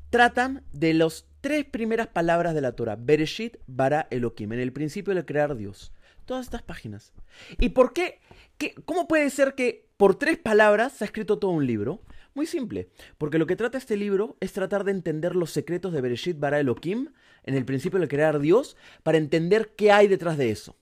tratan 0.09 0.63
de 0.71 0.93
las 0.93 1.25
tres 1.41 1.65
primeras 1.65 2.07
palabras 2.07 2.53
de 2.53 2.61
la 2.61 2.73
Torah. 2.73 2.95
Bereshit, 2.95 3.57
bara, 3.67 4.07
Elohim. 4.09 4.53
En 4.53 4.59
el 4.59 4.71
principio 4.71 5.13
de 5.15 5.25
crear 5.25 5.55
Dios. 5.55 5.91
Todas 6.25 6.45
estas 6.45 6.61
páginas. 6.61 7.13
¿Y 7.59 7.69
por 7.69 7.93
qué? 7.93 8.19
qué? 8.57 8.75
¿Cómo 8.85 9.07
puede 9.07 9.29
ser 9.31 9.55
que 9.55 9.89
por 9.97 10.15
tres 10.15 10.37
palabras 10.37 10.93
se 10.93 11.03
ha 11.03 11.07
escrito 11.07 11.39
todo 11.39 11.51
un 11.51 11.65
libro? 11.65 12.01
Muy 12.35 12.45
simple, 12.45 12.89
porque 13.17 13.39
lo 13.39 13.47
que 13.47 13.55
trata 13.55 13.77
este 13.77 13.97
libro 13.97 14.37
es 14.39 14.53
tratar 14.53 14.83
de 14.83 14.91
entender 14.91 15.35
los 15.35 15.51
secretos 15.51 15.91
de 15.91 16.01
Bereshit 16.01 16.39
bara 16.39 16.59
Elohim, 16.59 17.09
en 17.43 17.55
el 17.55 17.65
principio 17.65 17.99
de 17.99 18.07
crear 18.07 18.39
Dios, 18.39 18.77
para 19.01 19.17
entender 19.17 19.73
qué 19.75 19.91
hay 19.91 20.07
detrás 20.07 20.37
de 20.37 20.51
eso. 20.51 20.75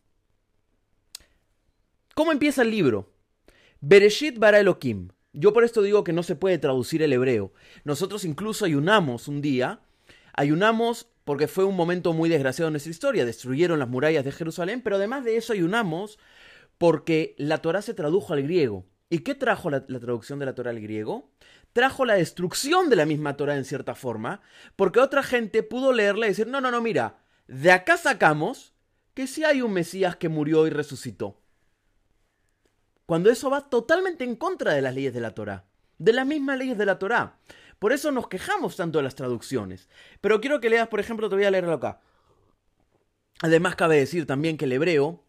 ¿Cómo 2.17 2.31
empieza 2.31 2.63
el 2.63 2.71
libro? 2.71 3.13
Bereshit 3.79 4.39
bara 4.39 4.59
Elohim. 4.59 5.09
Yo 5.33 5.53
por 5.53 5.63
esto 5.63 5.83
digo 5.83 6.03
que 6.03 6.13
no 6.13 6.23
se 6.23 6.35
puede 6.35 6.57
traducir 6.57 7.03
el 7.03 7.13
hebreo. 7.13 7.53
Nosotros 7.83 8.25
incluso 8.25 8.65
ayunamos 8.65 9.27
un 9.27 9.39
día, 9.39 9.81
ayunamos 10.33 11.11
porque 11.25 11.47
fue 11.47 11.63
un 11.63 11.75
momento 11.75 12.13
muy 12.13 12.27
desgraciado 12.27 12.69
en 12.69 12.73
nuestra 12.73 12.89
historia, 12.89 13.23
destruyeron 13.23 13.77
las 13.77 13.87
murallas 13.87 14.25
de 14.25 14.31
Jerusalén, 14.31 14.81
pero 14.81 14.95
además 14.95 15.25
de 15.25 15.37
eso 15.37 15.53
ayunamos 15.53 16.17
porque 16.79 17.35
la 17.37 17.59
Torah 17.59 17.83
se 17.83 17.93
tradujo 17.93 18.33
al 18.33 18.41
griego. 18.41 18.87
¿Y 19.11 19.19
qué 19.19 19.35
trajo 19.35 19.69
la, 19.69 19.85
traducción 19.85 20.39
de 20.39 20.47
la 20.47 20.55
Torah 20.55 20.71
al 20.71 20.81
griego? 20.81 21.29
Trajo 21.71 22.03
la 22.03 22.15
destrucción 22.15 22.89
de 22.89 22.95
la 22.95 23.05
misma 23.05 23.37
Torah 23.37 23.57
en 23.57 23.63
cierta 23.63 23.93
forma, 23.93 24.41
porque 24.75 24.99
otra 24.99 25.21
gente 25.21 25.61
pudo 25.61 25.93
leerla 25.93 26.25
y 26.25 26.29
decir, 26.29 26.47
no, 26.47 26.61
no, 26.61 26.71
no, 26.71 26.81
mira, 26.81 27.19
de 27.45 27.71
acá 27.71 27.95
sacamos 27.95 28.73
que 29.13 29.27
sí 29.27 29.43
hay 29.43 29.61
un 29.61 29.71
Mesías 29.71 30.15
que 30.15 30.29
murió 30.29 30.65
y 30.65 30.71
resucitó. 30.71 31.43
Cuando 33.07 33.31
eso 33.31 33.49
va 33.49 33.61
totalmente 33.61 34.25
en 34.25 34.35
contra 34.35 34.73
de 34.73 34.81
las 34.81 34.93
leyes 34.93 35.13
de 35.13 35.21
la 35.21 35.31
Torah, 35.31 35.65
de 35.97 36.11
las 36.11 36.27
mismas 36.27 36.59
leyes 36.59 36.77
de 36.77 36.85
la 36.85 36.99
Torah. 36.99 37.39
Por 37.79 37.93
eso 37.93 38.11
nos 38.11 38.27
quejamos 38.27 38.75
tanto 38.75 38.99
de 38.99 39.03
las 39.03 39.15
traducciones. 39.15 39.87
Pero 40.19 40.41
quiero 40.41 40.59
que 40.59 40.69
leas, 40.69 40.89
por 40.89 40.99
ejemplo, 40.99 41.29
te 41.29 41.35
voy 41.35 41.45
a 41.45 41.51
leerlo 41.51 41.71
acá. 41.71 42.01
Además, 43.41 43.77
cabe 43.77 43.97
decir 43.97 44.25
también 44.25 44.57
que 44.57 44.65
el 44.65 44.73
hebreo 44.73 45.23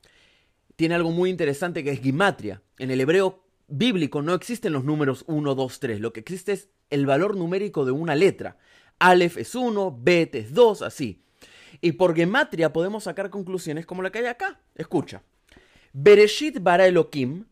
tiene 0.75 0.97
algo 0.97 1.13
muy 1.13 1.31
interesante 1.31 1.85
que 1.85 1.93
es 1.93 2.01
gimatria. 2.01 2.63
En 2.79 2.91
el 2.91 3.01
hebreo 3.01 3.45
bíblico 3.69 4.23
no 4.23 4.35
existen 4.35 4.73
los 4.73 4.83
números 4.83 5.25
1, 5.29 5.55
2, 5.55 5.81
3. 5.81 6.01
Lo 6.01 6.13
que 6.13 6.19
existe 6.19 6.53
es 6.53 6.71
el 6.91 7.07
valor 7.07 7.37
numérico 7.37 7.85
de 7.85 7.93
una 7.93 8.17
letra. 8.17 8.57
Aleph 8.99 9.37
es 9.37 9.55
1, 9.55 10.01
Bet 10.03 10.35
es 10.35 10.53
2, 10.53 10.83
así. 10.83 11.23
Y 11.81 11.93
por 11.93 12.17
gematria 12.17 12.73
podemos 12.73 13.05
sacar 13.05 13.31
conclusiones 13.31 13.87
como 13.87 14.03
la 14.03 14.11
que 14.11 14.19
hay 14.19 14.27
acá. 14.27 14.61
Escucha. 14.75 15.23
Bereshit 15.93 16.61
bara 16.61 16.87
Elohim 16.87 17.45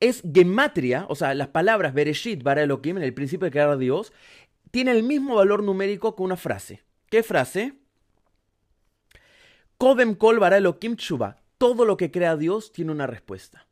es 0.00 0.22
gematria, 0.32 1.06
o 1.08 1.14
sea, 1.14 1.34
las 1.34 1.48
palabras 1.48 1.94
Bereshit 1.94 2.42
bara 2.42 2.62
Elohim, 2.62 2.98
en 2.98 3.02
el 3.02 3.14
principio 3.14 3.46
de 3.46 3.50
crear 3.50 3.70
a 3.70 3.76
Dios, 3.76 4.12
tiene 4.70 4.92
el 4.92 5.02
mismo 5.02 5.36
valor 5.36 5.62
numérico 5.62 6.14
que 6.14 6.22
una 6.22 6.36
frase. 6.36 6.82
¿Qué 7.10 7.22
frase? 7.22 7.74
Kodem 9.78 10.14
kol 10.14 10.38
bara 10.38 10.58
Elohim. 10.58 10.96
Todo 11.56 11.84
lo 11.84 11.96
que 11.96 12.10
crea 12.10 12.36
Dios 12.36 12.72
tiene 12.72 12.92
una 12.92 13.06
respuesta. 13.06 13.66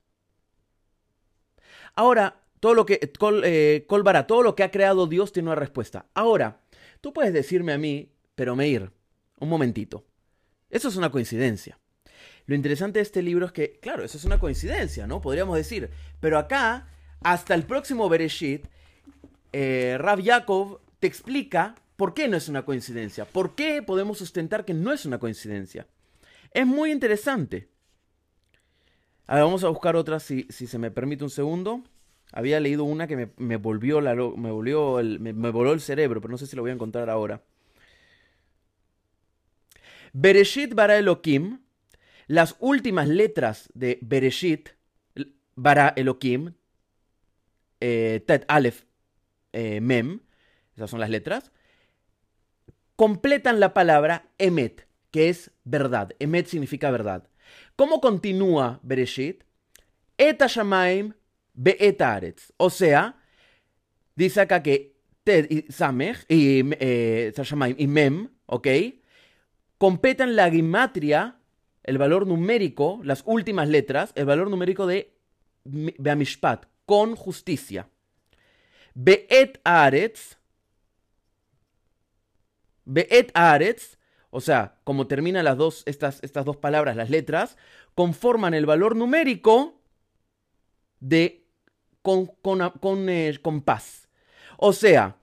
Ahora, 1.95 2.43
todo 2.61 2.75
lo 2.75 2.87
que, 2.87 2.99
eh, 3.45 3.87
todo 4.27 4.43
lo 4.43 4.55
que 4.55 4.63
ha 4.63 4.71
creado 4.71 5.07
Dios 5.07 5.33
tiene 5.33 5.49
una 5.49 5.57
respuesta. 5.57 6.07
Ahora, 6.15 6.61
tú 7.01 7.13
puedes 7.13 7.33
decirme 7.33 7.73
a 7.73 7.79
mí, 7.79 8.11
pero 8.35 8.57
Meir, 8.57 8.91
un 9.39 9.49
momentito. 9.49 10.05
Eso 10.69 10.89
es 10.89 10.97
una 10.97 11.11
coincidencia. 11.11 11.79
Lo 12.47 12.55
interesante 12.55 12.99
de 12.99 13.03
este 13.03 13.23
libro 13.23 13.47
es 13.47 13.53
que, 13.53 13.79
claro, 13.81 14.05
eso 14.05 14.17
es 14.19 14.25
una 14.25 14.39
coincidencia, 14.39 15.07
¿no? 15.07 15.21
Podríamos 15.21 15.57
decir. 15.57 15.91
Pero 16.21 16.39
acá, 16.39 16.89
hasta 17.21 17.55
el 17.55 17.65
próximo 17.65 18.09
Bereshit, 18.09 18.67
eh, 19.53 19.97
Rav 19.99 20.21
Yaakov 20.21 20.81
te 21.01 21.07
explica 21.07 21.75
por 21.97 22.15
qué 22.15 22.29
no 22.29 22.37
es 22.37 22.49
una 22.49 22.65
coincidencia. 22.65 23.25
¿Por 23.25 23.55
qué 23.55 23.83
podemos 23.83 24.19
sustentar 24.19 24.65
que 24.65 24.75
no 24.75 24.93
es 24.93 25.07
una 25.07 25.19
coincidencia? 25.19 25.87
Es 26.53 26.67
muy 26.67 26.93
interesante. 26.93 27.69
A 29.27 29.35
ver, 29.35 29.45
vamos 29.45 29.65
a 29.65 29.69
buscar 29.69 29.97
otra 29.97 30.21
si, 30.21 30.47
si 30.51 30.67
se 30.67 30.79
me 30.79 30.91
permite 30.91 31.25
un 31.25 31.31
segundo. 31.31 31.83
Había 32.33 32.61
leído 32.61 32.85
una 32.85 33.07
que 33.07 33.31
me, 33.37 33.57
volvió 33.57 34.01
la 34.01 34.15
me 34.15 34.51
volvió 34.51 35.01
el, 35.01 35.21
me, 35.21 35.51
voló 35.51 35.73
el 35.73 35.81
cerebro, 35.81 36.21
pero 36.21 36.33
no 36.33 36.39
sé 36.39 36.47
si 36.47 36.57
lo 36.57 36.63
voy 36.63 36.71
a 36.71 36.75
encontrar 36.75 37.09
ahora. 37.09 37.43
Bereshit 40.13 40.75
bara 40.75 40.97
Elohim, 40.97 41.61
las 42.27 42.57
últimas 42.61 43.09
letras 43.09 43.69
de 43.75 43.99
Bereshit 44.03 44.71
bara 45.55 45.93
Elohim, 45.97 46.55
eh, 47.81 48.23
Tet 48.27 48.45
Aleph 48.49 48.85
eh, 49.53 49.81
Mem, 49.81 50.21
esas 50.75 50.91
son 50.91 51.01
las 51.01 51.11
letras, 51.11 51.53
completan 52.97 53.61
la 53.61 53.73
palabra 53.75 54.29
Emet, 54.39 54.87
que 55.11 55.29
es 55.29 55.51
verdad. 55.65 56.15
Emet 56.19 56.47
significa 56.47 56.91
verdad. 56.91 57.29
¿Cómo 57.77 58.01
continúa 58.01 58.81
Bereshit? 58.83 59.45
Eta 60.19 60.47
Shamaim 60.47 61.15
O 62.57 62.71
sea, 62.71 63.17
dice 64.15 64.41
acá 64.41 64.63
que 64.63 64.97
Ted 65.25 65.47
y 65.51 65.73
Samech 65.73 66.25
y 66.29 66.63
eh, 66.79 67.33
y 67.77 67.87
Mem, 67.87 68.31
¿ok? 68.47 68.69
Completan 69.79 70.37
la 70.37 70.51
gimatria, 70.51 71.41
el 71.87 71.99
valor 71.99 72.27
numérico, 72.27 73.01
las 73.03 73.23
últimas 73.27 73.69
letras, 73.69 74.13
el 74.15 74.27
valor 74.27 74.51
numérico 74.51 74.87
de 74.87 75.15
Beamishpat, 75.65 76.67
con 76.85 77.17
justicia. 77.17 77.89
Be'et 78.95 79.61
Aretz, 79.65 80.37
Be'et 82.85 83.31
Aretz 83.35 83.97
o 84.37 84.41
sea, 84.43 84.77
como 84.85 85.07
terminan 85.07 85.47
las 85.47 85.57
dos, 85.57 85.83
estas, 85.87 86.23
estas 86.23 86.45
dos 86.45 86.59
palabras, 86.59 86.95
las 86.95 87.09
letras, 87.09 87.57
conforman 87.95 88.53
el 88.53 88.67
valor 88.67 88.95
numérico 88.95 89.81
de 91.01 91.47
con, 92.03 92.27
con, 92.27 93.09
eh, 93.09 93.39
con 93.41 93.63
paz. 93.63 94.09
O 94.59 94.75
sea, 94.75 95.17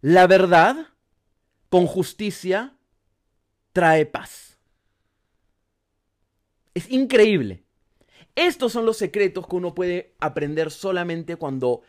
la 0.00 0.28
verdad 0.28 0.76
con 1.70 1.88
justicia 1.88 2.76
trae 3.72 4.06
paz. 4.06 4.49
Es 6.74 6.90
increíble. 6.90 7.64
Estos 8.36 8.72
son 8.72 8.86
los 8.86 8.96
secretos 8.96 9.46
que 9.46 9.56
uno 9.56 9.74
puede 9.74 10.14
aprender 10.20 10.70
solamente 10.70 11.36
cuando 11.36 11.82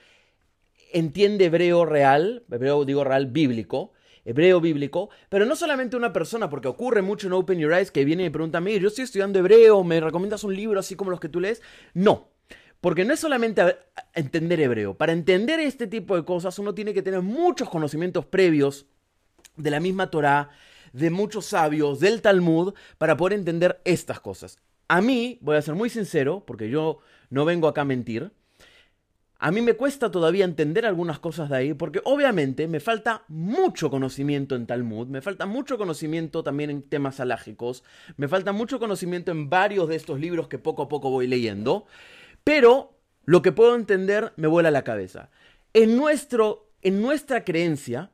entiende 0.91 1.45
hebreo 1.45 1.85
real, 1.85 2.43
hebreo 2.51 2.83
digo 2.83 3.03
real 3.03 3.27
bíblico, 3.27 3.93
hebreo 4.25 4.59
bíblico, 4.59 5.09
pero 5.29 5.45
no 5.45 5.55
solamente 5.55 5.95
una 5.95 6.13
persona, 6.13 6.49
porque 6.49 6.67
ocurre 6.67 7.01
mucho 7.01 7.27
en 7.27 7.33
Open 7.33 7.59
Your 7.59 7.73
Eyes 7.73 7.91
que 7.91 8.05
viene 8.05 8.23
y 8.23 8.25
me 8.27 8.31
pregunta, 8.31 8.59
mí, 8.59 8.77
yo 8.79 8.87
estoy 8.87 9.03
estudiando 9.03 9.39
hebreo, 9.39 9.83
¿me 9.83 9.99
recomiendas 9.99 10.43
un 10.43 10.55
libro 10.55 10.79
así 10.79 10.95
como 10.95 11.11
los 11.11 11.19
que 11.19 11.29
tú 11.29 11.39
lees? 11.39 11.61
No, 11.93 12.29
porque 12.81 13.05
no 13.05 13.13
es 13.13 13.19
solamente 13.19 13.77
entender 14.13 14.59
hebreo. 14.59 14.95
Para 14.95 15.13
entender 15.13 15.59
este 15.59 15.87
tipo 15.87 16.15
de 16.15 16.25
cosas 16.25 16.57
uno 16.59 16.73
tiene 16.73 16.93
que 16.93 17.03
tener 17.03 17.21
muchos 17.21 17.69
conocimientos 17.69 18.25
previos 18.25 18.87
de 19.55 19.71
la 19.71 19.79
misma 19.79 20.09
Torah, 20.09 20.49
de 20.93 21.09
muchos 21.09 21.45
sabios, 21.45 21.99
del 21.99 22.21
Talmud, 22.21 22.73
para 22.97 23.15
poder 23.15 23.37
entender 23.37 23.79
estas 23.85 24.19
cosas. 24.19 24.59
A 24.91 24.99
mí, 24.99 25.37
voy 25.39 25.55
a 25.55 25.61
ser 25.61 25.73
muy 25.73 25.89
sincero, 25.89 26.43
porque 26.45 26.69
yo 26.69 26.99
no 27.29 27.45
vengo 27.45 27.69
acá 27.69 27.83
a 27.83 27.85
mentir, 27.85 28.33
a 29.39 29.49
mí 29.49 29.61
me 29.61 29.75
cuesta 29.75 30.11
todavía 30.11 30.43
entender 30.43 30.85
algunas 30.85 31.17
cosas 31.17 31.49
de 31.49 31.55
ahí 31.55 31.73
porque 31.73 32.01
obviamente 32.03 32.67
me 32.67 32.81
falta 32.81 33.23
mucho 33.29 33.89
conocimiento 33.89 34.53
en 34.53 34.67
Talmud, 34.67 35.07
me 35.07 35.21
falta 35.21 35.45
mucho 35.45 35.77
conocimiento 35.77 36.43
también 36.43 36.71
en 36.71 36.81
temas 36.81 37.21
alágicos, 37.21 37.85
me 38.17 38.27
falta 38.27 38.51
mucho 38.51 38.79
conocimiento 38.79 39.31
en 39.31 39.49
varios 39.49 39.87
de 39.87 39.95
estos 39.95 40.19
libros 40.19 40.49
que 40.49 40.59
poco 40.59 40.81
a 40.81 40.89
poco 40.89 41.09
voy 41.09 41.25
leyendo, 41.25 41.85
pero 42.43 42.99
lo 43.23 43.41
que 43.41 43.53
puedo 43.53 43.75
entender 43.75 44.33
me 44.35 44.49
vuela 44.49 44.71
la 44.71 44.83
cabeza. 44.83 45.29
En, 45.73 45.95
nuestro, 45.95 46.69
en 46.81 47.01
nuestra 47.01 47.45
creencia 47.45 48.11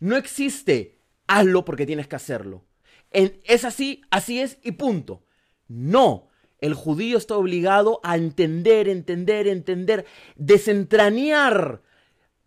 no 0.00 0.16
existe 0.16 0.98
hazlo 1.26 1.66
porque 1.66 1.84
tienes 1.84 2.08
que 2.08 2.16
hacerlo. 2.16 2.64
es 3.10 3.66
así, 3.66 4.00
así 4.10 4.40
es 4.40 4.56
y 4.62 4.72
punto. 4.72 5.25
No, 5.68 6.28
el 6.60 6.74
judío 6.74 7.18
está 7.18 7.36
obligado 7.36 8.00
a 8.02 8.16
entender, 8.16 8.88
entender, 8.88 9.46
entender, 9.46 10.06
desentrañar. 10.36 11.82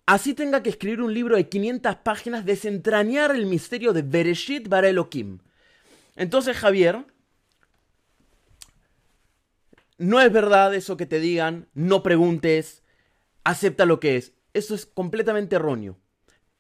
Así 0.06 0.34
tenga 0.34 0.64
que 0.64 0.70
escribir 0.70 1.02
un 1.02 1.14
libro 1.14 1.36
de 1.36 1.48
500 1.48 1.98
páginas, 1.98 2.46
desentrañar 2.46 3.36
el 3.36 3.46
misterio 3.46 3.94
de 3.94 4.02
Bereshit 4.02 4.68
bara 4.68 4.90
Elohim. 4.90 5.40
Entonces, 6.16 6.58
Javier, 6.58 7.06
no 10.00 10.20
es 10.20 10.32
verdad 10.32 10.74
eso 10.74 10.98
que 10.98 11.06
te 11.06 11.20
digan, 11.20 11.68
no 11.74 12.02
preguntes, 12.02 12.84
acepta 13.44 13.86
lo 13.86 14.00
que 14.00 14.18
es. 14.18 14.34
Eso 14.54 14.74
es 14.74 14.86
completamente 14.86 15.58
erróneo. 15.58 16.00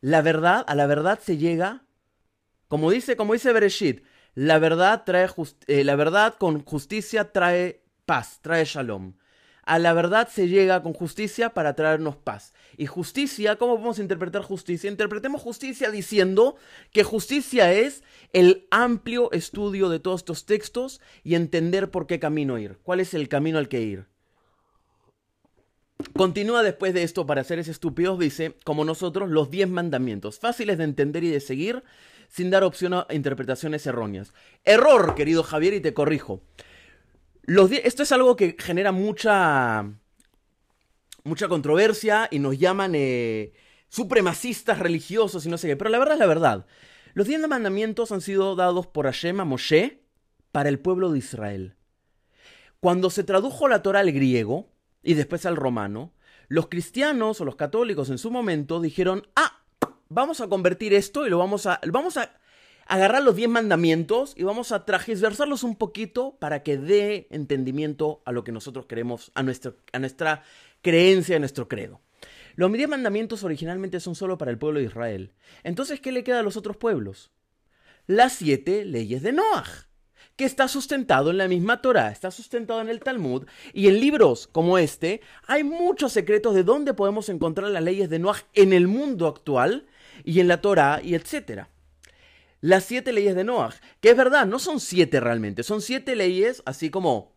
La 0.01 0.21
verdad, 0.21 0.63
a 0.67 0.75
la 0.75 0.85
verdad 0.85 1.19
se 1.19 1.37
llega, 1.37 1.83
como 2.67 2.91
dice, 2.91 3.15
como 3.15 3.33
dice 3.33 3.51
Bereshit, 3.51 4.03
la 4.39 4.58
verdad 4.58 5.03
trae 5.05 5.27
eh, 5.67 5.84
la 5.84 5.98
verdad 5.98 6.36
con 6.38 6.63
justicia 6.63 7.34
trae 7.34 7.81
paz, 8.05 8.39
trae 8.41 8.63
shalom. 8.63 9.15
A 9.65 9.79
la 9.79 9.91
verdad 9.91 10.29
se 10.29 10.48
llega 10.48 10.81
con 10.81 10.93
justicia 10.93 11.50
para 11.50 11.75
traernos 11.75 12.15
paz. 12.15 12.53
Y 12.77 12.86
justicia, 12.86 13.58
¿cómo 13.58 13.74
podemos 13.74 14.00
interpretar 14.00 14.41
justicia? 14.41 14.89
Interpretemos 14.89 15.41
justicia 15.41 15.91
diciendo 15.91 16.55
que 16.93 17.03
justicia 17.03 17.74
es 17.74 18.01
el 18.31 18.65
amplio 18.72 19.29
estudio 19.34 19.89
de 19.89 20.00
todos 20.00 20.22
estos 20.22 20.46
textos 20.46 21.01
y 21.22 21.36
entender 21.36 21.91
por 21.91 22.08
qué 22.08 22.17
camino 22.22 22.58
ir, 22.58 22.77
cuál 22.81 23.01
es 23.01 23.13
el 23.13 23.27
camino 23.27 23.58
al 23.58 23.67
que 23.67 23.81
ir. 23.81 24.05
Continúa 26.15 26.63
después 26.63 26.93
de 26.93 27.03
esto 27.03 27.25
para 27.25 27.43
seres 27.43 27.67
estúpidos, 27.67 28.17
dice, 28.17 28.55
como 28.63 28.86
nosotros, 28.86 29.29
los 29.29 29.51
diez 29.51 29.67
mandamientos, 29.67 30.39
fáciles 30.39 30.77
de 30.77 30.86
entender 30.86 31.25
y 31.25 31.29
de 31.29 31.41
seguir, 31.41 31.84
sin 32.29 32.50
dar 32.50 32.63
opción 32.63 32.93
a 32.93 33.07
interpretaciones 33.09 33.86
erróneas. 33.86 34.33
Error, 34.63 35.15
querido 35.15 35.43
Javier, 35.43 35.74
y 35.74 35.81
te 35.81 35.93
corrijo. 35.93 36.41
Esto 37.83 38.03
es 38.03 38.12
algo 38.12 38.36
que 38.36 38.55
genera 38.57 38.91
mucha, 38.91 39.91
mucha 41.24 41.48
controversia 41.48 42.27
y 42.29 42.39
nos 42.39 42.57
llaman 42.57 42.93
eh, 42.95 43.53
supremacistas 43.89 44.79
religiosos 44.79 45.45
y 45.45 45.50
no 45.50 45.57
sé 45.57 45.67
qué, 45.67 45.75
pero 45.75 45.89
la 45.89 46.00
verdad 46.00 46.13
es 46.13 46.19
la 46.19 46.27
verdad. 46.27 46.65
Los 47.13 47.27
diez 47.27 47.45
mandamientos 47.48 48.12
han 48.12 48.21
sido 48.21 48.55
dados 48.55 48.86
por 48.86 49.05
Hashem 49.05 49.39
a 49.39 49.45
Moshe 49.45 50.03
para 50.51 50.69
el 50.69 50.79
pueblo 50.79 51.12
de 51.12 51.19
Israel. 51.19 51.75
Cuando 52.79 53.09
se 53.09 53.24
tradujo 53.24 53.67
la 53.67 53.81
Torah 53.81 54.01
al 54.01 54.12
griego, 54.12 54.69
y 55.01 55.15
después 55.15 55.45
al 55.45 55.55
romano, 55.55 56.13
los 56.48 56.67
cristianos 56.67 57.41
o 57.41 57.45
los 57.45 57.55
católicos 57.55 58.09
en 58.09 58.17
su 58.17 58.31
momento 58.31 58.79
dijeron, 58.79 59.27
ah, 59.36 59.63
vamos 60.09 60.41
a 60.41 60.47
convertir 60.47 60.93
esto 60.93 61.25
y 61.25 61.29
lo 61.29 61.37
vamos 61.37 61.67
a, 61.67 61.79
vamos 61.87 62.17
a 62.17 62.33
agarrar 62.87 63.21
los 63.21 63.35
diez 63.35 63.47
mandamientos 63.47 64.33
y 64.35 64.43
vamos 64.43 64.71
a 64.71 64.83
transversarlos 64.83 65.63
un 65.63 65.75
poquito 65.75 66.35
para 66.39 66.63
que 66.63 66.77
dé 66.77 67.27
entendimiento 67.29 68.21
a 68.25 68.31
lo 68.31 68.43
que 68.43 68.51
nosotros 68.51 68.87
queremos, 68.87 69.31
a, 69.35 69.43
nuestra, 69.43 69.73
a 69.93 69.99
nuestra 69.99 70.43
creencia, 70.81 71.35
a 71.35 71.39
nuestro 71.39 71.67
credo. 71.67 72.01
Los 72.55 72.73
diez 72.73 72.89
mandamientos 72.89 73.43
originalmente 73.43 73.99
son 73.99 74.15
solo 74.15 74.37
para 74.37 74.51
el 74.51 74.57
pueblo 74.57 74.79
de 74.79 74.87
Israel. 74.87 75.31
Entonces, 75.63 76.01
¿qué 76.01 76.11
le 76.11 76.23
queda 76.23 76.39
a 76.39 76.43
los 76.43 76.57
otros 76.57 76.75
pueblos? 76.75 77.31
Las 78.07 78.33
siete 78.33 78.85
leyes 78.85 79.21
de 79.21 79.33
Noah 79.33 79.89
que 80.35 80.45
está 80.45 80.69
sustentado 80.69 81.31
en 81.31 81.37
la 81.37 81.49
misma 81.49 81.81
Torah, 81.81 82.11
está 82.11 82.31
sustentado 82.31 82.79
en 82.79 82.87
el 82.87 83.01
Talmud, 83.01 83.45
y 83.73 83.89
en 83.89 83.99
libros 83.99 84.47
como 84.47 84.77
este 84.77 85.19
hay 85.47 85.65
muchos 85.65 86.13
secretos 86.13 86.55
de 86.55 86.63
dónde 86.63 86.93
podemos 86.93 87.27
encontrar 87.27 87.69
las 87.71 87.83
leyes 87.83 88.09
de 88.09 88.19
Noah 88.19 88.37
en 88.53 88.71
el 88.71 88.87
mundo 88.87 89.27
actual 89.27 89.85
y 90.23 90.39
en 90.39 90.47
la 90.47 90.61
Torah 90.61 91.01
y 91.03 91.15
etcétera. 91.15 91.69
Las 92.61 92.83
siete 92.83 93.13
leyes 93.13 93.35
de 93.35 93.43
Noah, 93.43 93.73
que 94.01 94.09
es 94.09 94.17
verdad, 94.17 94.45
no 94.45 94.59
son 94.59 94.79
siete 94.79 95.19
realmente, 95.19 95.63
son 95.63 95.81
siete 95.81 96.15
leyes 96.15 96.61
así 96.65 96.89
como 96.89 97.33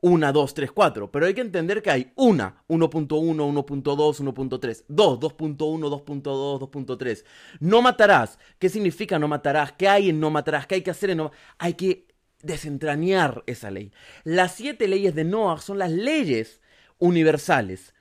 una, 0.00 0.30
dos, 0.30 0.54
tres, 0.54 0.70
cuatro, 0.70 1.10
pero 1.10 1.26
hay 1.26 1.34
que 1.34 1.40
entender 1.40 1.82
que 1.82 1.90
hay 1.90 2.12
una, 2.14 2.62
1.1, 2.68 3.08
1.2, 3.08 3.82
1.3, 3.82 4.84
2, 4.86 5.20
2.1, 5.20 5.56
2.2, 5.56 6.60
2.3. 6.60 7.24
No 7.60 7.82
matarás. 7.82 8.38
¿Qué 8.58 8.68
significa 8.68 9.18
no 9.18 9.26
matarás? 9.26 9.72
¿Qué 9.72 9.88
hay 9.88 10.10
en 10.10 10.20
no 10.20 10.30
matarás? 10.30 10.66
¿Qué 10.66 10.76
hay 10.76 10.82
que 10.82 10.92
hacer 10.92 11.10
en 11.10 11.18
no 11.18 11.32
Hay 11.58 11.74
que 11.74 12.06
desentrañar 12.42 13.42
esa 13.46 13.70
ley. 13.70 13.92
Las 14.22 14.54
siete 14.54 14.86
leyes 14.86 15.14
de 15.14 15.24
Noah 15.24 15.60
son 15.60 15.78
las 15.78 15.90
leyes 15.90 16.60
universales. 16.98 17.94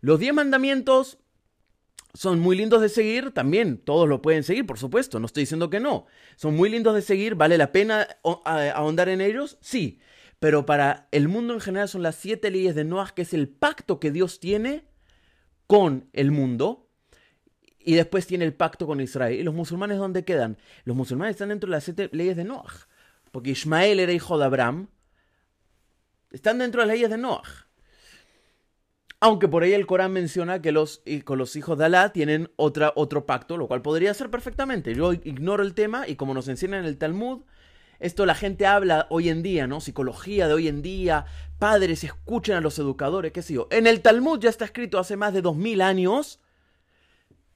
Los 0.00 0.18
diez 0.18 0.34
mandamientos 0.34 1.18
son 2.14 2.40
muy 2.40 2.56
lindos 2.56 2.80
de 2.80 2.88
seguir, 2.88 3.32
también 3.32 3.78
todos 3.78 4.08
lo 4.08 4.22
pueden 4.22 4.42
seguir, 4.42 4.66
por 4.66 4.78
supuesto, 4.78 5.20
no 5.20 5.26
estoy 5.26 5.42
diciendo 5.42 5.70
que 5.70 5.80
no. 5.80 6.06
Son 6.36 6.54
muy 6.54 6.68
lindos 6.68 6.94
de 6.94 7.02
seguir, 7.02 7.34
¿vale 7.34 7.58
la 7.58 7.72
pena 7.72 8.08
ahondar 8.24 9.08
en 9.08 9.20
ellos? 9.20 9.58
Sí, 9.60 10.00
pero 10.38 10.66
para 10.66 11.08
el 11.12 11.28
mundo 11.28 11.54
en 11.54 11.60
general 11.60 11.88
son 11.88 12.02
las 12.02 12.16
siete 12.16 12.50
leyes 12.50 12.74
de 12.74 12.84
Noah, 12.84 13.12
que 13.14 13.22
es 13.22 13.34
el 13.34 13.48
pacto 13.48 14.00
que 14.00 14.10
Dios 14.10 14.40
tiene 14.40 14.84
con 15.66 16.08
el 16.12 16.30
mundo, 16.30 16.90
y 17.78 17.94
después 17.94 18.26
tiene 18.26 18.44
el 18.44 18.54
pacto 18.54 18.86
con 18.86 19.00
Israel. 19.00 19.38
¿Y 19.38 19.42
los 19.42 19.54
musulmanes 19.54 19.98
dónde 19.98 20.24
quedan? 20.24 20.58
Los 20.84 20.96
musulmanes 20.96 21.36
están 21.36 21.48
dentro 21.48 21.68
de 21.68 21.76
las 21.76 21.84
siete 21.84 22.10
leyes 22.12 22.36
de 22.36 22.44
Noah 22.44 22.88
porque 23.30 23.50
Ismael 23.50 24.00
era 24.00 24.12
hijo 24.12 24.38
de 24.38 24.44
Abraham, 24.44 24.88
están 26.30 26.58
dentro 26.58 26.80
de 26.80 26.88
las 26.88 26.96
leyes 26.96 27.10
de 27.10 27.18
Noah. 27.18 27.67
Aunque 29.20 29.48
por 29.48 29.64
ahí 29.64 29.72
el 29.72 29.86
Corán 29.86 30.12
menciona 30.12 30.62
que 30.62 30.70
los, 30.70 31.02
con 31.24 31.38
los 31.38 31.56
hijos 31.56 31.76
de 31.76 31.86
Alá 31.86 32.12
tienen 32.12 32.52
otra, 32.56 32.92
otro 32.94 33.26
pacto, 33.26 33.56
lo 33.56 33.66
cual 33.66 33.82
podría 33.82 34.14
ser 34.14 34.30
perfectamente. 34.30 34.94
Yo 34.94 35.12
ignoro 35.12 35.62
el 35.62 35.74
tema 35.74 36.06
y 36.06 36.14
como 36.14 36.34
nos 36.34 36.46
enseñan 36.46 36.80
en 36.80 36.86
el 36.86 36.98
Talmud, 36.98 37.42
esto 37.98 38.26
la 38.26 38.36
gente 38.36 38.64
habla 38.64 39.08
hoy 39.10 39.28
en 39.28 39.42
día, 39.42 39.66
¿no? 39.66 39.80
Psicología 39.80 40.46
de 40.46 40.54
hoy 40.54 40.68
en 40.68 40.82
día, 40.82 41.26
padres 41.58 42.04
escuchen 42.04 42.54
a 42.54 42.60
los 42.60 42.78
educadores, 42.78 43.32
qué 43.32 43.42
sé 43.42 43.54
yo. 43.54 43.66
En 43.72 43.88
el 43.88 44.02
Talmud 44.02 44.38
ya 44.38 44.50
está 44.50 44.64
escrito 44.64 45.00
hace 45.00 45.16
más 45.16 45.34
de 45.34 45.42
dos 45.42 45.56
mil 45.56 45.80
años 45.80 46.38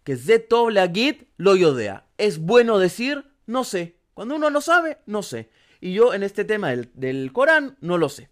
que 0.03 0.17
Zetov 0.17 0.71
la 0.71 0.89
Git 0.89 1.29
lo 1.37 1.55
yodea. 1.55 2.07
¿Es 2.19 2.39
bueno 2.39 2.79
decir? 2.79 3.25
No 3.47 3.63
sé. 3.63 3.99
Cuando 4.15 4.35
uno 4.35 4.51
no 4.51 4.61
sabe, 4.61 4.99
no 5.07 5.23
sé. 5.23 5.51
Y 5.81 5.95
yo 5.95 6.13
en 6.15 6.23
este 6.23 6.45
tema 6.45 6.71
del, 6.75 7.33
Corán 7.33 7.77
no 7.81 7.99
lo 7.99 8.09
sé. 8.09 8.29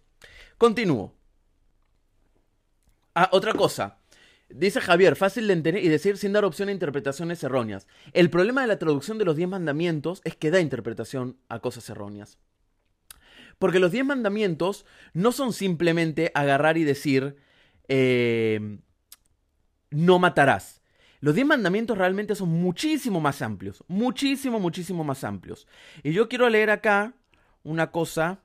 Continúo. 0.57 1.15
Ah, 3.15 3.29
otra 3.31 3.53
cosa. 3.53 3.97
Dice 4.49 4.81
Javier, 4.81 5.15
fácil 5.15 5.47
de 5.47 5.53
entender 5.53 5.83
y 5.83 5.87
decir 5.87 6.17
sin 6.17 6.33
dar 6.33 6.43
opción 6.43 6.69
a 6.69 6.73
interpretaciones 6.73 7.43
erróneas. 7.43 7.87
El 8.13 8.29
problema 8.29 8.61
de 8.61 8.67
la 8.67 8.79
traducción 8.79 9.17
de 9.17 9.25
los 9.25 9.35
diez 9.35 9.47
mandamientos 9.47 10.21
es 10.25 10.35
que 10.35 10.51
da 10.51 10.59
interpretación 10.59 11.37
a 11.47 11.59
cosas 11.59 11.89
erróneas. 11.89 12.37
Porque 13.59 13.79
los 13.79 13.91
diez 13.91 14.05
mandamientos 14.05 14.85
no 15.13 15.31
son 15.31 15.53
simplemente 15.53 16.31
agarrar 16.33 16.77
y 16.77 16.83
decir 16.83 17.37
eh, 17.87 18.79
no 19.89 20.19
matarás. 20.19 20.81
Los 21.19 21.35
diez 21.35 21.45
mandamientos 21.45 21.97
realmente 21.97 22.33
son 22.35 22.49
muchísimo 22.49 23.21
más 23.21 23.41
amplios, 23.41 23.83
muchísimo, 23.87 24.59
muchísimo 24.59 25.03
más 25.03 25.23
amplios. 25.23 25.67
Y 26.01 26.13
yo 26.13 26.27
quiero 26.27 26.49
leer 26.49 26.71
acá 26.71 27.13
una 27.63 27.91
cosa 27.91 28.41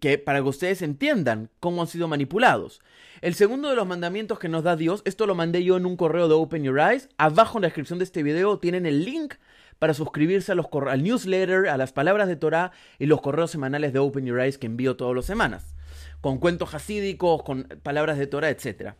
que 0.00 0.18
para 0.18 0.40
que 0.40 0.48
ustedes 0.48 0.82
entiendan 0.82 1.50
cómo 1.60 1.82
han 1.82 1.88
sido 1.88 2.08
manipulados. 2.08 2.80
El 3.20 3.34
segundo 3.34 3.68
de 3.70 3.76
los 3.76 3.86
mandamientos 3.86 4.38
que 4.38 4.48
nos 4.48 4.64
da 4.64 4.76
Dios, 4.76 5.02
esto 5.04 5.26
lo 5.26 5.34
mandé 5.34 5.64
yo 5.64 5.76
en 5.76 5.86
un 5.86 5.96
correo 5.96 6.28
de 6.28 6.34
Open 6.34 6.62
Your 6.62 6.78
Eyes. 6.78 7.08
Abajo 7.16 7.58
en 7.58 7.62
la 7.62 7.68
descripción 7.68 7.98
de 7.98 8.04
este 8.04 8.22
video 8.22 8.58
tienen 8.58 8.86
el 8.86 9.04
link 9.04 9.34
para 9.78 9.94
suscribirse 9.94 10.52
a 10.52 10.54
los 10.54 10.66
al 10.88 11.02
newsletter, 11.02 11.68
a 11.68 11.76
las 11.76 11.92
palabras 11.92 12.28
de 12.28 12.36
Torah 12.36 12.72
y 12.98 13.06
los 13.06 13.20
correos 13.20 13.50
semanales 13.50 13.92
de 13.92 13.98
Open 13.98 14.24
Your 14.26 14.40
Eyes 14.40 14.58
que 14.58 14.66
envío 14.66 14.96
todas 14.96 15.14
las 15.14 15.26
semanas. 15.26 15.74
Con 16.20 16.38
cuentos 16.38 16.74
hasídicos, 16.74 17.42
con 17.42 17.64
palabras 17.82 18.18
de 18.18 18.26
Torah, 18.26 18.50
etc. 18.50 18.94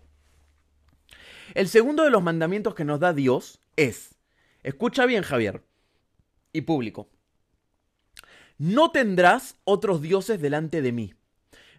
El 1.55 1.69
segundo 1.69 2.05
de 2.05 2.11
los 2.11 2.23
mandamientos 2.23 2.75
que 2.75 2.85
nos 2.85 3.01
da 3.01 3.13
Dios 3.13 3.61
es, 3.77 4.15
escucha 4.63 5.07
bien 5.07 5.23
Javier 5.23 5.63
y 6.53 6.63
público, 6.63 7.09
no 8.59 8.91
tendrás 8.91 9.57
otros 9.65 10.01
dioses 10.01 10.41
delante 10.41 10.83
de 10.83 10.93
mí. 10.93 11.15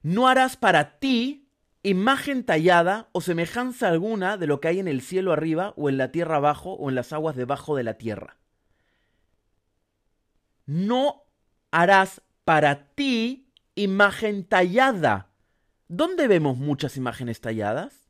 No 0.03 0.27
harás 0.27 0.57
para 0.57 0.99
ti 0.99 1.49
imagen 1.83 2.43
tallada 2.43 3.09
o 3.11 3.21
semejanza 3.21 3.87
alguna 3.87 4.37
de 4.37 4.47
lo 4.47 4.59
que 4.59 4.67
hay 4.69 4.79
en 4.79 4.87
el 4.87 5.01
cielo 5.01 5.31
arriba 5.31 5.73
o 5.77 5.89
en 5.89 5.97
la 5.97 6.11
tierra 6.11 6.37
abajo 6.37 6.73
o 6.73 6.89
en 6.89 6.95
las 6.95 7.13
aguas 7.13 7.35
debajo 7.35 7.75
de 7.75 7.83
la 7.83 7.95
tierra. 7.95 8.37
No 10.65 11.23
harás 11.71 12.21
para 12.43 12.87
ti 12.93 13.51
imagen 13.75 14.43
tallada. 14.45 15.29
¿Dónde 15.87 16.27
vemos 16.27 16.57
muchas 16.57 16.97
imágenes 16.97 17.39
talladas? 17.39 18.09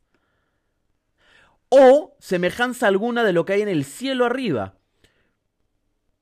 O 1.68 2.16
semejanza 2.18 2.86
alguna 2.86 3.24
de 3.24 3.32
lo 3.32 3.44
que 3.44 3.54
hay 3.54 3.62
en 3.62 3.68
el 3.68 3.84
cielo 3.84 4.24
arriba 4.24 4.76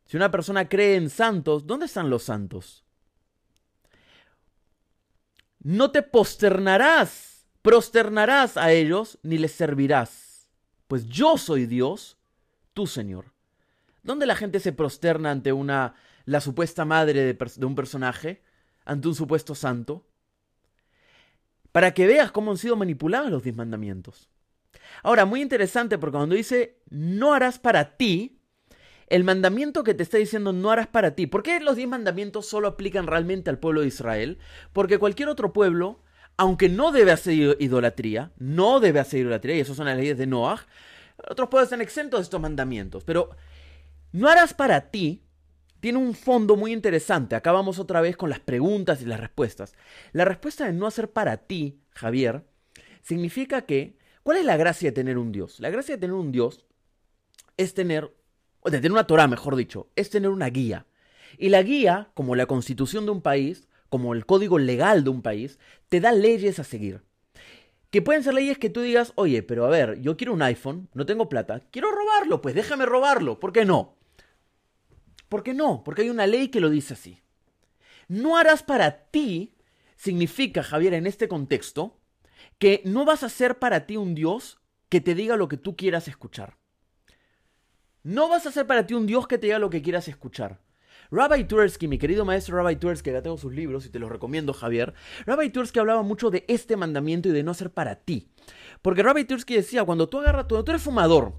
si 0.07 0.17
una 0.17 0.31
persona 0.31 0.69
cree 0.69 0.97
en 0.97 1.11
santos, 1.11 1.67
¿dónde 1.67 1.87
están 1.87 2.11
los 2.11 2.25
santos? 2.25 2.85
No 5.61 5.91
te 5.91 6.03
posternarás, 6.03 7.47
prosternarás 7.63 8.57
a 8.57 8.73
ellos, 8.73 9.19
ni 9.23 9.39
les 9.39 9.53
servirás, 9.53 10.51
pues 10.89 11.07
yo 11.07 11.39
soy 11.39 11.67
Dios, 11.67 12.19
tu 12.75 12.87
Señor. 12.87 13.33
¿Dónde 14.03 14.27
la 14.27 14.37
gente 14.37 14.61
se 14.61 14.73
prosterna 14.73 15.31
ante 15.31 15.53
una 15.53 15.95
la 16.27 16.41
supuesta 16.41 16.85
madre 16.85 17.23
de, 17.23 17.33
de 17.35 17.67
un 17.67 17.75
personaje, 17.75 18.43
ante 18.85 19.09
un 19.09 19.15
supuesto 19.15 19.55
santo? 19.55 20.07
Para 21.73 21.95
que 21.95 22.07
veas 22.07 22.31
cómo 22.31 22.51
han 22.51 22.59
sido 22.59 22.77
manipulados 22.77 23.31
los 23.31 23.43
diez 23.43 23.57
mandamientos. 23.57 24.29
Ahora, 25.03 25.25
muy 25.25 25.41
interesante 25.41 25.97
porque 25.97 26.19
cuando 26.19 26.35
dice 26.35 26.79
no 26.91 27.33
harás 27.33 27.59
para 27.59 27.97
ti, 27.97 28.34
el 29.15 29.23
mandamiento 29.23 29.85
que 29.85 29.95
te 29.95 30.03
está 30.03 30.19
diciendo 30.19 30.53
no 30.53 30.73
harás 30.73 30.89
para 30.89 31.15
ti. 31.15 31.29
¿Por 31.29 31.45
qué 31.45 31.61
los 31.61 31.77
diez 31.77 31.89
mandamientos 31.89 32.47
solo 32.47 32.67
aplican 32.67 33.07
realmente 33.07 33.49
al 33.49 33.61
pueblo 33.61 33.83
de 33.83 33.87
Israel? 33.87 34.39
Porque 34.73 34.99
cualquier 34.99 35.29
otro 35.29 35.53
pueblo, 35.53 36.01
aunque 36.37 36.69
no 36.69 36.91
debe 36.91 37.13
hacer 37.13 37.57
idolatría, 37.61 38.33
no 38.39 38.81
debe 38.81 38.99
hacer 38.99 39.21
idolatría, 39.21 39.55
y 39.55 39.61
eso 39.61 39.73
son 39.73 39.87
las 39.87 39.97
leyes 39.97 40.19
de 40.19 40.27
Noah, 40.27 40.67
otros 41.31 41.49
pueblos 41.49 41.69
están 41.69 41.81
exentos 41.81 42.19
de 42.19 42.25
estos 42.25 42.41
mandamientos. 42.41 43.05
Pero 43.05 43.31
no 44.11 44.29
harás 44.29 44.53
para 44.53 44.91
ti 44.91 45.23
tiene 45.79 45.99
un 45.99 46.15
fondo 46.15 46.57
muy 46.57 46.73
interesante. 46.73 47.37
Acá 47.37 47.53
vamos 47.53 47.79
otra 47.79 48.01
vez 48.01 48.17
con 48.17 48.31
las 48.31 48.41
preguntas 48.41 49.01
y 49.01 49.05
las 49.05 49.21
respuestas. 49.21 49.75
La 50.11 50.25
respuesta 50.25 50.67
de 50.67 50.73
no 50.73 50.89
hacer 50.89 51.13
para 51.13 51.37
ti, 51.37 51.79
Javier, 51.91 52.43
significa 53.03 53.63
que, 53.63 53.97
¿cuál 54.25 54.39
es 54.39 54.45
la 54.45 54.57
gracia 54.57 54.89
de 54.89 54.95
tener 54.95 55.19
un 55.19 55.31
Dios? 55.31 55.61
La 55.61 55.71
gracia 55.71 55.95
de 55.95 56.01
tener 56.01 56.15
un 56.15 56.33
Dios 56.33 56.65
es 57.57 57.75
tener, 57.75 58.13
de 58.71 58.79
tener 58.79 58.93
una 58.93 59.07
Torah, 59.07 59.29
mejor 59.29 59.57
dicho, 59.57 59.89
es 59.97 60.11
tener 60.11 60.31
una 60.31 60.49
guía. 60.49 60.87
Y 61.39 61.49
la 61.49 61.63
guía, 61.63 62.11
como 62.15 62.37
la 62.37 62.47
constitución 62.47 63.05
de 63.05 63.13
un 63.13 63.23
país, 63.23 63.69
como 63.89 64.15
el 64.15 64.27
código 64.27 64.59
legal 64.59 65.05
de 65.05 65.11
un 65.11 65.23
país, 65.23 65.59
te 65.89 66.01
da 66.01 66.13
leyes 66.13 66.59
a 66.59 66.65
seguir. 66.65 67.03
Que 67.91 68.03
pueden 68.03 68.25
ser 68.25 68.35
leyes 68.35 68.59
que 68.59 68.71
tú 68.71 68.81
digas, 68.81 69.13
oye, 69.15 69.43
pero 69.43 69.67
a 69.67 69.69
ver, 69.69 70.01
yo 70.01 70.17
quiero 70.17 70.33
un 70.33 70.43
iPhone, 70.43 70.89
no 70.95 71.07
tengo 71.07 71.29
plata, 71.29 71.61
quiero 71.71 71.93
robarlo, 71.93 72.41
pues 72.41 72.55
déjame 72.55 72.87
robarlo, 72.87 73.39
¿por 73.39 73.53
qué 73.53 73.65
no? 73.65 73.97
¿Por 75.29 75.43
qué 75.43 75.55
no? 75.55 75.85
Porque 75.85 76.03
hay 76.03 76.11
una 76.11 76.27
ley 76.27 76.49
que 76.49 76.61
lo 76.61 76.71
dice 76.71 76.95
así. 76.95 77.21
No 78.09 78.37
harás 78.37 78.63
para 78.63 79.07
ti 79.07 79.55
significa, 79.97 80.63
Javier, 80.63 80.95
en 80.95 81.07
este 81.07 81.29
contexto, 81.29 81.97
que 82.59 82.83
no 82.85 83.05
vas 83.05 83.23
a 83.23 83.29
ser 83.29 83.59
para 83.59 83.87
ti 83.87 83.97
un 83.97 84.15
Dios 84.15 84.59
que 84.89 85.01
te 85.01 85.15
diga 85.15 85.37
lo 85.37 85.49
que 85.49 85.57
tú 85.57 85.77
quieras 85.77 86.09
escuchar. 86.09 86.57
No 88.05 88.29
vas 88.29 88.47
a 88.47 88.53
ser 88.53 88.67
para 88.67 88.87
ti 88.87 88.95
un 88.95 89.07
Dios 89.07 89.27
que 89.27 89.39
te 89.39 89.47
diga 89.47 89.59
lo 89.59 89.71
que 89.71 89.83
quieras 89.83 90.07
escuchar. 90.09 90.61
Rabbi 91.11 91.45
Tursky, 91.45 91.89
mi 91.89 91.99
querido 91.99 92.25
maestro 92.25 92.57
Rabbi 92.57 92.77
Tursky, 92.77 93.11
ya 93.11 93.23
tengo 93.23 93.39
sus 93.39 93.53
libros 93.53 93.87
y 93.87 93.91
te 93.91 93.99
los 93.99 94.11
recomiendo, 94.11 94.53
Javier. 94.53 94.95
Rabbi 95.27 95.51
Tursky 95.51 95.79
hablaba 95.79 96.03
mucho 96.03 96.31
de 96.31 96.45
este 96.49 96.77
mandamiento 96.77 97.29
y 97.29 97.33
de 97.33 97.43
no 97.43 97.55
ser 97.55 97.71
para 97.71 97.97
ti. 97.97 98.29
Porque 98.83 99.03
Rabbi 99.03 99.25
Tursky 99.25 99.55
decía, 99.55 99.85
cuando 99.85 100.09
tú 100.09 100.21
agarras, 100.21 100.45
cuando 100.45 100.65
tú 100.65 100.73
eres 100.73 100.83
fumador 100.83 101.35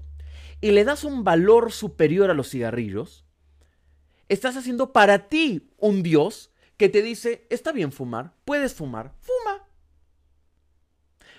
y 0.60 0.72
le 0.72 0.84
das 0.84 1.04
un 1.04 1.24
valor 1.24 1.72
superior 1.72 2.30
a 2.30 2.34
los 2.34 2.50
cigarrillos, 2.50 3.24
estás 4.28 4.56
haciendo 4.56 4.92
para 4.92 5.28
ti 5.28 5.70
un 5.78 6.02
Dios 6.02 6.50
que 6.76 6.88
te 6.88 7.02
dice, 7.02 7.46
está 7.48 7.72
bien 7.72 7.92
fumar, 7.92 8.34
puedes 8.44 8.74
fumar, 8.74 9.14
fuma. 9.20 9.68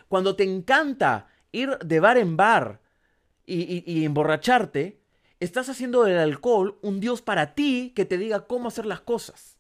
Cuando 0.08 0.36
te 0.36 0.44
encanta 0.44 1.28
ir 1.52 1.78
de 1.80 2.00
bar 2.00 2.18
en 2.18 2.38
bar 2.38 2.82
y, 3.46 4.04
emborracharte, 4.04 5.02
estás 5.40 5.70
haciendo 5.70 6.04
del 6.04 6.18
alcohol 6.18 6.80
un 6.82 7.00
Dios 7.00 7.22
para 7.22 7.54
ti 7.54 7.94
que 7.96 8.06
te 8.06 8.18
diga 8.18 8.48
cómo 8.48 8.68
hacer 8.68 8.86
las 8.86 9.02
cosas. 9.02 9.58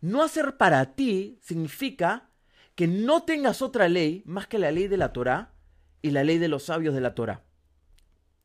No 0.00 0.22
hacer 0.22 0.56
para 0.56 0.94
ti 0.94 1.38
significa 1.42 2.30
que 2.74 2.86
no 2.86 3.22
tengas 3.22 3.62
otra 3.62 3.88
ley 3.88 4.22
más 4.26 4.46
que 4.46 4.58
la 4.58 4.70
ley 4.70 4.88
de 4.88 4.96
la 4.96 5.12
Torah 5.12 5.52
y 6.00 6.10
la 6.10 6.24
ley 6.24 6.38
de 6.38 6.48
los 6.48 6.64
sabios 6.64 6.94
de 6.94 7.00
la 7.00 7.14
Torah 7.14 7.44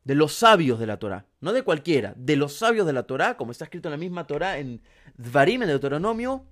de 0.08 0.14
los 0.14 0.32
sabios 0.32 0.78
de 0.78 0.86
la 0.86 0.98
Torá, 0.98 1.26
no 1.42 1.52
de 1.52 1.62
cualquiera, 1.62 2.14
de 2.16 2.36
los 2.36 2.54
sabios 2.54 2.86
de 2.86 2.94
la 2.94 3.02
Torá, 3.02 3.36
como 3.36 3.52
está 3.52 3.64
escrito 3.64 3.88
en 3.88 3.92
la 3.92 3.98
misma 3.98 4.26
Torá 4.26 4.56
en 4.56 4.80
Dvarim, 5.18 5.60
en 5.60 5.68
Deuteronomio, 5.68 6.46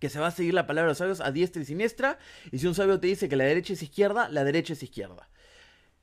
que 0.00 0.08
se 0.08 0.18
va 0.18 0.26
a 0.26 0.30
seguir 0.32 0.52
la 0.52 0.66
palabra 0.66 0.88
de 0.88 0.90
los 0.90 0.98
sabios 0.98 1.20
a 1.20 1.30
diestra 1.30 1.62
y 1.62 1.64
siniestra, 1.64 2.18
y 2.50 2.58
si 2.58 2.66
un 2.66 2.74
sabio 2.74 2.98
te 2.98 3.06
dice 3.06 3.28
que 3.28 3.36
la 3.36 3.44
derecha 3.44 3.74
es 3.74 3.84
izquierda, 3.84 4.28
la 4.30 4.42
derecha 4.42 4.72
es 4.72 4.82
izquierda. 4.82 5.28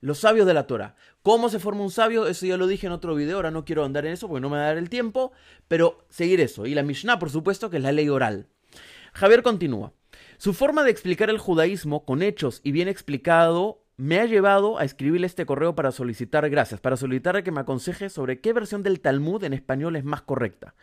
Los 0.04 0.20
sabios 0.20 0.46
de 0.46 0.54
la 0.54 0.68
Torah. 0.68 0.98
¿Cómo 1.22 1.48
se 1.48 1.60
forma 1.60 1.82
un 1.82 1.90
sabio? 1.90 2.28
Eso 2.28 2.46
ya 2.46 2.58
lo 2.58 2.68
dije 2.68 2.88
en 2.88 2.92
otro 2.92 3.16
video, 3.16 3.38
ahora 3.38 3.52
no 3.52 3.64
quiero 3.64 3.86
andar 3.86 4.06
en 4.06 4.12
eso 4.12 4.28
porque 4.28 4.42
no 4.42 4.50
me 4.50 4.58
va 4.58 4.64
a 4.64 4.68
dar 4.68 4.78
el 4.78 4.90
tiempo, 4.90 5.32
pero 5.70 6.06
seguir 6.10 6.42
eso. 6.42 6.66
Y 6.66 6.76
la 6.76 6.84
Mishnah, 6.84 7.20
por 7.20 7.30
supuesto, 7.30 7.70
que 7.70 7.78
es 7.78 7.84
la 7.84 7.94
ley 7.94 8.10
oral. 8.10 8.48
Javier 9.14 9.44
continúa. 9.44 9.94
Su 10.38 10.54
forma 10.54 10.84
de 10.84 10.92
explicar 10.92 11.30
el 11.30 11.38
judaísmo 11.38 12.04
con 12.04 12.22
hechos 12.22 12.60
y 12.66 12.74
bien 12.74 12.90
explicado 12.90 13.86
me 13.96 14.20
ha 14.20 14.26
llevado 14.26 14.78
a 14.78 14.84
escribirle 14.84 15.26
este 15.26 15.46
correo 15.46 15.74
para 15.74 15.94
solicitar 15.94 16.50
gracias, 16.50 16.82
para 16.82 16.98
solicitarle 16.98 17.46
que 17.46 17.52
me 17.52 17.62
aconseje 17.62 18.10
sobre 18.10 18.42
qué 18.42 18.52
versión 18.52 18.84
del 18.84 19.00
Talmud 19.00 19.42
en 19.46 19.54
español 19.54 19.96
es 19.96 20.04
más 20.04 20.22
correcta. 20.22 20.76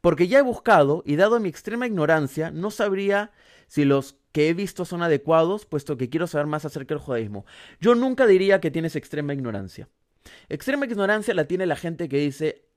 Porque 0.00 0.26
ya 0.26 0.40
he 0.40 0.42
buscado 0.42 1.04
y 1.06 1.14
dado 1.14 1.38
mi 1.38 1.48
extrema 1.48 1.86
ignorancia, 1.86 2.50
no 2.50 2.72
sabría 2.72 3.30
si 3.68 3.84
los 3.84 4.16
que 4.36 4.50
he 4.50 4.52
visto 4.52 4.84
son 4.84 5.02
adecuados, 5.02 5.64
puesto 5.64 5.96
que 5.96 6.10
quiero 6.10 6.26
saber 6.26 6.46
más 6.46 6.66
acerca 6.66 6.92
del 6.94 7.02
judaísmo. 7.02 7.46
Yo 7.80 7.94
nunca 7.94 8.26
diría 8.26 8.60
que 8.60 8.70
tienes 8.70 8.94
extrema 8.94 9.32
ignorancia. 9.32 9.88
Extrema 10.50 10.84
ignorancia 10.84 11.32
la 11.32 11.46
tiene 11.46 11.64
la 11.64 11.74
gente 11.74 12.06
que 12.10 12.18
dice, 12.18 12.68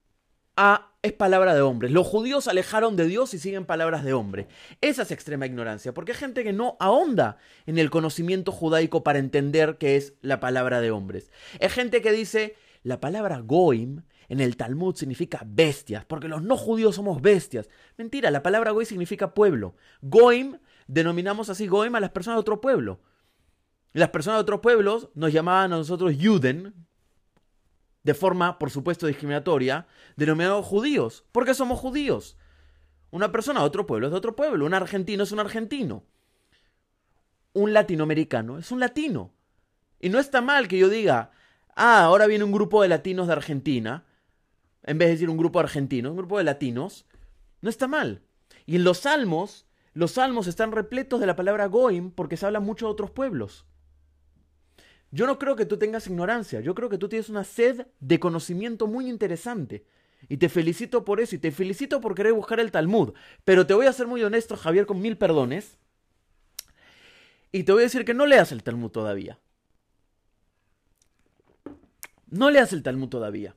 ah, 0.55 0.93
es 1.01 1.11
palabra 1.11 1.53
de 1.53 1.59
hombres. 1.59 1.91
Los 1.91 2.07
judíos 2.07 2.47
alejaron 2.47 2.95
de 2.95 3.07
Dios 3.07 3.33
y 3.33 3.39
siguen 3.39 3.65
palabras 3.65 4.05
de 4.05 4.13
hombre. 4.13 4.47
Esa 4.79 5.01
es 5.01 5.11
extrema 5.11 5.47
ignorancia, 5.47 5.93
porque 5.93 6.13
hay 6.13 6.17
gente 6.17 6.45
que 6.45 6.53
no 6.53 6.77
ahonda 6.79 7.39
en 7.65 7.77
el 7.77 7.89
conocimiento 7.89 8.53
judaico 8.53 9.03
para 9.03 9.19
entender 9.19 9.77
qué 9.77 9.97
es 9.97 10.13
la 10.21 10.39
palabra 10.39 10.79
de 10.79 10.91
hombres. 10.91 11.29
Hay 11.59 11.67
gente 11.67 12.01
que 12.01 12.13
dice, 12.13 12.55
la 12.83 13.01
palabra 13.01 13.39
goim 13.39 14.03
en 14.29 14.39
el 14.39 14.55
Talmud 14.55 14.95
significa 14.95 15.43
bestias, 15.45 16.05
porque 16.05 16.29
los 16.29 16.41
no 16.41 16.55
judíos 16.55 16.95
somos 16.95 17.21
bestias. 17.21 17.67
Mentira, 17.97 18.31
la 18.31 18.43
palabra 18.43 18.71
goim 18.71 18.85
significa 18.85 19.33
pueblo. 19.33 19.75
Goim, 20.01 20.57
denominamos 20.89 21.49
así 21.49 21.67
goim 21.67 21.95
a 21.95 21.99
las 21.99 22.09
personas 22.09 22.37
de 22.37 22.41
otro 22.41 22.61
pueblo. 22.61 22.99
Las 23.93 24.09
personas 24.09 24.37
de 24.37 24.41
otros 24.41 24.59
pueblos 24.59 25.09
nos 25.13 25.31
llamaban 25.31 25.71
a 25.71 25.77
nosotros 25.77 26.15
Juden, 26.19 26.73
de 28.03 28.13
forma, 28.13 28.57
por 28.57 28.71
supuesto, 28.71 29.05
discriminatoria, 29.05 29.87
denominados 30.15 30.65
judíos. 30.65 31.25
porque 31.31 31.53
somos 31.53 31.79
judíos? 31.79 32.37
Una 33.11 33.31
persona 33.31 33.59
de 33.59 33.67
otro 33.67 33.85
pueblo 33.85 34.07
es 34.07 34.11
de 34.11 34.17
otro 34.17 34.35
pueblo. 34.35 34.65
Un 34.65 34.73
argentino 34.73 35.23
es 35.23 35.31
un 35.31 35.39
argentino. 35.39 36.03
Un 37.53 37.73
latinoamericano 37.73 38.57
es 38.57 38.71
un 38.71 38.79
latino. 38.79 39.33
Y 39.99 40.09
no 40.09 40.19
está 40.19 40.41
mal 40.41 40.67
que 40.67 40.77
yo 40.77 40.89
diga, 40.89 41.31
ah, 41.75 42.03
ahora 42.03 42.25
viene 42.25 42.43
un 42.43 42.51
grupo 42.51 42.81
de 42.81 42.87
latinos 42.87 43.27
de 43.27 43.33
Argentina, 43.33 44.05
en 44.83 44.97
vez 44.97 45.09
de 45.09 45.13
decir 45.13 45.29
un 45.29 45.37
grupo 45.37 45.59
argentino, 45.59 46.11
un 46.11 46.17
grupo 46.17 46.37
de 46.37 46.43
latinos. 46.45 47.05
No 47.61 47.69
está 47.69 47.87
mal. 47.87 48.21
Y 48.65 48.77
en 48.77 48.83
los 48.83 48.99
salmos, 48.99 49.65
los 49.93 50.11
salmos 50.11 50.47
están 50.47 50.71
repletos 50.71 51.19
de 51.19 51.27
la 51.27 51.35
palabra 51.35 51.67
goim 51.67 52.11
porque 52.11 52.37
se 52.37 52.45
habla 52.45 52.59
mucho 52.59 52.85
de 52.85 52.91
otros 52.91 53.11
pueblos. 53.11 53.65
Yo 55.11 55.25
no 55.25 55.39
creo 55.39 55.55
que 55.55 55.65
tú 55.65 55.77
tengas 55.77 56.07
ignorancia, 56.07 56.61
yo 56.61 56.75
creo 56.75 56.89
que 56.89 56.97
tú 56.97 57.09
tienes 57.09 57.29
una 57.29 57.43
sed 57.43 57.87
de 57.99 58.19
conocimiento 58.19 58.85
muy 58.87 59.09
interesante. 59.09 59.85
Y 60.27 60.37
te 60.37 60.49
felicito 60.49 61.05
por 61.05 61.19
eso, 61.21 61.35
y 61.35 61.39
te 61.39 61.51
felicito 61.51 62.01
por 62.01 62.13
querer 62.13 62.33
buscar 62.33 62.59
el 62.59 62.71
Talmud. 62.71 63.13
Pero 63.45 63.65
te 63.65 63.73
voy 63.73 63.87
a 63.87 63.93
ser 63.93 64.05
muy 64.05 64.21
honesto, 64.23 64.57
Javier, 64.57 64.85
con 64.85 65.01
mil 65.01 65.17
perdones. 65.17 65.79
Y 67.51 67.63
te 67.63 67.71
voy 67.71 67.81
a 67.81 67.85
decir 67.85 68.05
que 68.05 68.13
no 68.13 68.25
leas 68.25 68.51
el 68.51 68.61
Talmud 68.61 68.91
todavía. 68.91 69.39
No 72.27 72.51
leas 72.51 72.73
el 72.73 72.83
Talmud 72.83 73.09
todavía. 73.09 73.55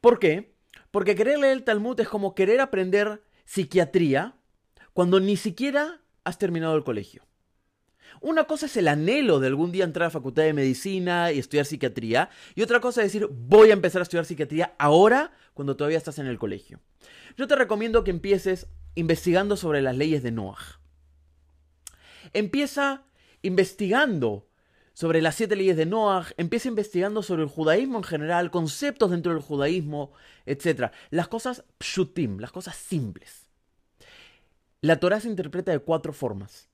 ¿Por 0.00 0.20
qué? 0.20 0.54
Porque 0.92 1.16
querer 1.16 1.38
leer 1.38 1.54
el 1.54 1.64
Talmud 1.64 1.98
es 1.98 2.08
como 2.08 2.34
querer 2.34 2.60
aprender 2.60 3.22
psiquiatría 3.44 4.35
cuando 4.96 5.20
ni 5.20 5.36
siquiera 5.36 6.00
has 6.24 6.38
terminado 6.38 6.74
el 6.74 6.82
colegio. 6.82 7.22
Una 8.22 8.44
cosa 8.44 8.64
es 8.64 8.78
el 8.78 8.88
anhelo 8.88 9.40
de 9.40 9.48
algún 9.48 9.70
día 9.70 9.84
entrar 9.84 10.04
a 10.04 10.06
la 10.06 10.10
facultad 10.10 10.44
de 10.44 10.54
medicina 10.54 11.32
y 11.32 11.38
estudiar 11.38 11.66
psiquiatría, 11.66 12.30
y 12.54 12.62
otra 12.62 12.80
cosa 12.80 13.02
es 13.02 13.12
decir, 13.12 13.28
voy 13.30 13.68
a 13.68 13.74
empezar 13.74 14.00
a 14.00 14.04
estudiar 14.04 14.24
psiquiatría 14.24 14.74
ahora, 14.78 15.32
cuando 15.52 15.76
todavía 15.76 15.98
estás 15.98 16.18
en 16.18 16.26
el 16.26 16.38
colegio. 16.38 16.80
Yo 17.36 17.46
te 17.46 17.56
recomiendo 17.56 18.04
que 18.04 18.10
empieces 18.10 18.68
investigando 18.94 19.58
sobre 19.58 19.82
las 19.82 19.94
leyes 19.94 20.22
de 20.22 20.30
Noah. 20.30 20.80
Empieza 22.32 23.04
investigando 23.42 24.48
sobre 24.94 25.20
las 25.20 25.34
siete 25.34 25.56
leyes 25.56 25.76
de 25.76 25.84
Noah, 25.84 26.24
empieza 26.38 26.68
investigando 26.68 27.22
sobre 27.22 27.42
el 27.42 27.50
judaísmo 27.50 27.98
en 27.98 28.04
general, 28.04 28.50
conceptos 28.50 29.10
dentro 29.10 29.34
del 29.34 29.42
judaísmo, 29.42 30.12
etc. 30.46 30.90
Las 31.10 31.28
cosas 31.28 31.64
pshutim, 31.80 32.38
las 32.38 32.50
cosas 32.50 32.76
simples. 32.76 33.45
La 34.80 35.00
Torah 35.00 35.20
se 35.20 35.28
interpreta 35.28 35.72
de 35.72 35.78
cuatro 35.78 36.12
formas. 36.12 36.68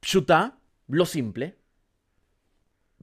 Pshuta, 0.00 0.58
lo 0.88 1.06
simple. 1.06 1.56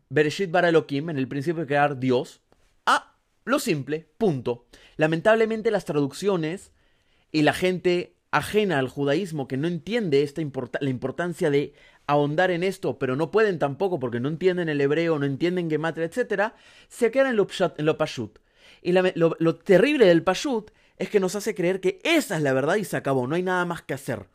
Bereshit 0.10 0.52
bara 0.52 0.70
Elohim, 0.70 1.10
en 1.10 1.18
el 1.18 1.28
principio 1.28 1.62
de 1.62 1.68
crear 1.68 2.00
Dios. 2.00 2.42
Ah, 2.86 3.16
lo 3.46 3.60
simple, 3.60 4.10
punto. 4.18 4.68
Lamentablemente 4.98 5.72
las 5.72 5.86
traducciones 5.86 6.72
y 7.32 7.44
la 7.44 7.54
gente 7.54 8.18
ajena 8.32 8.80
al 8.80 8.88
judaísmo 8.88 9.48
que 9.48 9.58
no 9.58 9.68
entiende 9.68 10.24
esta 10.24 10.42
la 10.80 10.90
importancia 10.90 11.50
de 11.50 11.74
ahondar 12.08 12.52
en 12.52 12.64
esto, 12.64 12.98
pero 12.98 13.16
no 13.16 13.32
pueden 13.32 13.60
tampoco 13.60 14.00
porque 14.00 14.20
no 14.20 14.30
entienden 14.30 14.70
el 14.70 14.82
hebreo, 14.82 15.20
no 15.20 15.26
entienden 15.26 15.70
gematria, 15.70 16.06
etc., 16.06 16.54
se 16.88 17.12
quedan 17.12 17.28
en 17.32 17.36
lo, 17.38 17.48
en 17.78 17.86
lo 17.86 17.98
pashut. 17.98 18.40
Y 18.82 18.94
lo, 18.94 19.36
lo, 19.40 19.56
terrible 19.56 20.06
del 20.06 20.24
pashut 20.24 20.72
es 21.02 21.10
que 21.10 21.20
nos 21.20 21.36
hace 21.36 21.56
creer 21.56 21.82
que 21.82 22.00
esa 22.04 22.38
es 22.38 22.44
la 22.44 22.54
verdad 22.54 22.76
y 22.76 22.86
se 22.86 22.96
acabó, 22.96 23.26
no 23.26 23.34
hay 23.34 23.42
nada 23.42 23.66
más 23.66 23.82
que 23.82 23.96
hacer. 23.96 24.28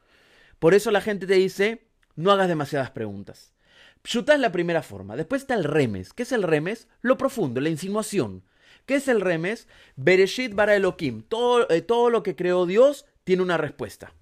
Por 0.59 0.75
eso 0.75 0.91
la 0.91 1.01
gente 1.01 1.27
te 1.27 1.35
dice, 1.35 1.87
no 2.17 2.33
hagas 2.33 2.49
demasiadas 2.49 2.91
preguntas. 2.91 3.55
Pshuta 4.03 4.35
es 4.35 4.41
la 4.41 4.51
primera 4.51 4.83
forma. 4.83 5.15
Después 5.15 5.43
está 5.43 5.55
el 5.55 5.63
remes. 5.63 6.13
¿Qué 6.13 6.25
es 6.25 6.33
el 6.33 6.43
remes? 6.43 6.89
Lo 7.03 7.17
profundo, 7.17 7.61
la 7.61 7.69
insinuación. 7.69 8.43
¿Qué 8.85 8.97
es 8.97 9.07
el 9.07 9.21
remes? 9.21 9.69
Bereshit 9.95 10.55
bara 10.55 10.75
Elohim. 10.75 11.23
Todo, 11.23 11.71
eh, 11.71 11.83
todo 11.83 12.11
lo 12.11 12.25
que 12.25 12.35
creó 12.35 12.67
Dios 12.67 13.07
tiene 13.23 13.43
una 13.43 13.59
respuesta. 13.59 14.13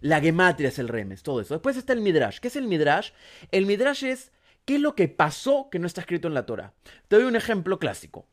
La 0.00 0.20
gematria 0.20 0.68
es 0.68 0.78
el 0.78 0.88
remes, 0.88 1.22
todo 1.22 1.40
eso. 1.40 1.54
Después 1.54 1.76
está 1.78 1.94
el 1.94 2.02
midrash. 2.02 2.38
¿Qué 2.38 2.48
es 2.48 2.56
el 2.56 2.66
midrash? 2.66 3.12
El 3.50 3.64
midrash 3.64 4.04
es 4.04 4.30
qué 4.66 4.74
es 4.74 4.80
lo 4.82 4.94
que 4.94 5.08
pasó 5.08 5.68
que 5.70 5.78
no 5.78 5.86
está 5.86 6.02
escrito 6.02 6.28
en 6.28 6.34
la 6.34 6.44
Torah. 6.44 6.74
Te 7.08 7.16
doy 7.16 7.24
un 7.24 7.36
ejemplo 7.36 7.78
clásico. 7.78 8.26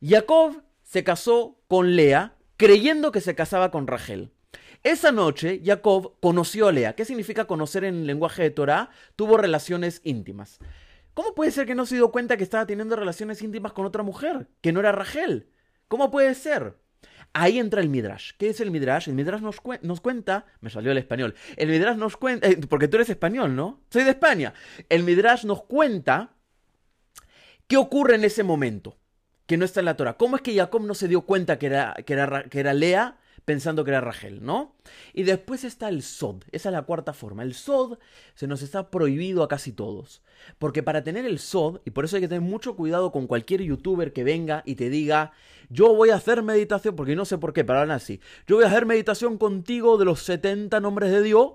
Jacob 0.00 0.62
se 0.92 1.04
casó 1.04 1.58
con 1.68 1.96
Lea 1.96 2.36
creyendo 2.58 3.12
que 3.12 3.22
se 3.22 3.34
casaba 3.34 3.70
con 3.70 3.86
Rachel. 3.86 4.30
Esa 4.82 5.10
noche, 5.10 5.62
Jacob 5.64 6.16
conoció 6.20 6.68
a 6.68 6.72
Lea. 6.72 6.94
¿Qué 6.94 7.06
significa 7.06 7.46
conocer 7.46 7.84
en 7.84 7.94
el 7.94 8.06
lenguaje 8.06 8.42
de 8.42 8.50
Torah? 8.50 8.90
Tuvo 9.16 9.38
relaciones 9.38 10.02
íntimas. 10.04 10.58
¿Cómo 11.14 11.34
puede 11.34 11.50
ser 11.50 11.64
que 11.64 11.74
no 11.74 11.86
se 11.86 11.94
dio 11.94 12.12
cuenta 12.12 12.36
que 12.36 12.44
estaba 12.44 12.66
teniendo 12.66 12.94
relaciones 12.94 13.40
íntimas 13.40 13.72
con 13.72 13.86
otra 13.86 14.02
mujer? 14.02 14.48
Que 14.60 14.70
no 14.70 14.80
era 14.80 14.92
Rachel. 14.92 15.48
¿Cómo 15.88 16.10
puede 16.10 16.34
ser? 16.34 16.76
Ahí 17.32 17.58
entra 17.58 17.80
el 17.80 17.88
Midrash. 17.88 18.32
¿Qué 18.36 18.50
es 18.50 18.60
el 18.60 18.70
Midrash? 18.70 19.08
El 19.08 19.14
Midrash 19.14 19.40
nos, 19.40 19.60
cuenta. 20.02 20.44
Me 20.60 20.68
salió 20.68 20.92
el 20.92 20.98
español. 20.98 21.34
El 21.56 21.70
Midrash 21.70 21.96
nos 21.96 22.18
cuenta. 22.18 22.46
Eh, 22.46 22.60
porque 22.68 22.88
tú 22.88 22.98
eres 22.98 23.08
español, 23.08 23.56
¿no? 23.56 23.80
Soy 23.88 24.04
de 24.04 24.10
España. 24.10 24.52
El 24.90 25.04
Midrash 25.04 25.46
nos 25.46 25.62
cuenta 25.62 26.34
qué 27.66 27.78
ocurre 27.78 28.16
en 28.16 28.24
ese 28.24 28.42
momento 28.42 28.98
que 29.46 29.56
no 29.56 29.64
está 29.64 29.80
en 29.80 29.86
la 29.86 29.96
Torah. 29.96 30.16
¿Cómo 30.16 30.36
es 30.36 30.42
que 30.42 30.54
Jacob 30.54 30.82
no 30.82 30.94
se 30.94 31.08
dio 31.08 31.22
cuenta 31.22 31.58
que 31.58 31.66
era, 31.66 31.94
que 32.06 32.12
era, 32.12 32.44
que 32.44 32.60
era 32.60 32.74
Lea 32.74 33.18
pensando 33.44 33.84
que 33.84 33.90
era 33.90 34.00
Rachel, 34.00 34.44
¿no? 34.44 34.74
Y 35.12 35.24
después 35.24 35.64
está 35.64 35.88
el 35.88 36.02
Sod, 36.02 36.44
esa 36.52 36.68
es 36.68 36.72
la 36.72 36.82
cuarta 36.82 37.12
forma. 37.12 37.42
El 37.42 37.54
Sod 37.54 37.98
se 38.34 38.46
nos 38.46 38.62
está 38.62 38.90
prohibido 38.90 39.42
a 39.42 39.48
casi 39.48 39.72
todos. 39.72 40.22
Porque 40.58 40.82
para 40.82 41.02
tener 41.02 41.24
el 41.24 41.38
Sod, 41.38 41.80
y 41.84 41.90
por 41.90 42.04
eso 42.04 42.16
hay 42.16 42.22
que 42.22 42.28
tener 42.28 42.42
mucho 42.42 42.76
cuidado 42.76 43.10
con 43.10 43.26
cualquier 43.26 43.62
youtuber 43.62 44.12
que 44.12 44.24
venga 44.24 44.62
y 44.64 44.76
te 44.76 44.90
diga, 44.90 45.32
yo 45.70 45.94
voy 45.94 46.10
a 46.10 46.16
hacer 46.16 46.42
meditación, 46.42 46.94
porque 46.94 47.16
no 47.16 47.24
sé 47.24 47.38
por 47.38 47.52
qué, 47.52 47.64
pero 47.64 47.80
hablan 47.80 47.96
así, 47.96 48.20
yo 48.46 48.56
voy 48.56 48.64
a 48.64 48.68
hacer 48.68 48.86
meditación 48.86 49.38
contigo 49.38 49.98
de 49.98 50.04
los 50.04 50.22
70 50.22 50.78
nombres 50.80 51.10
de 51.10 51.22
Dios. 51.22 51.52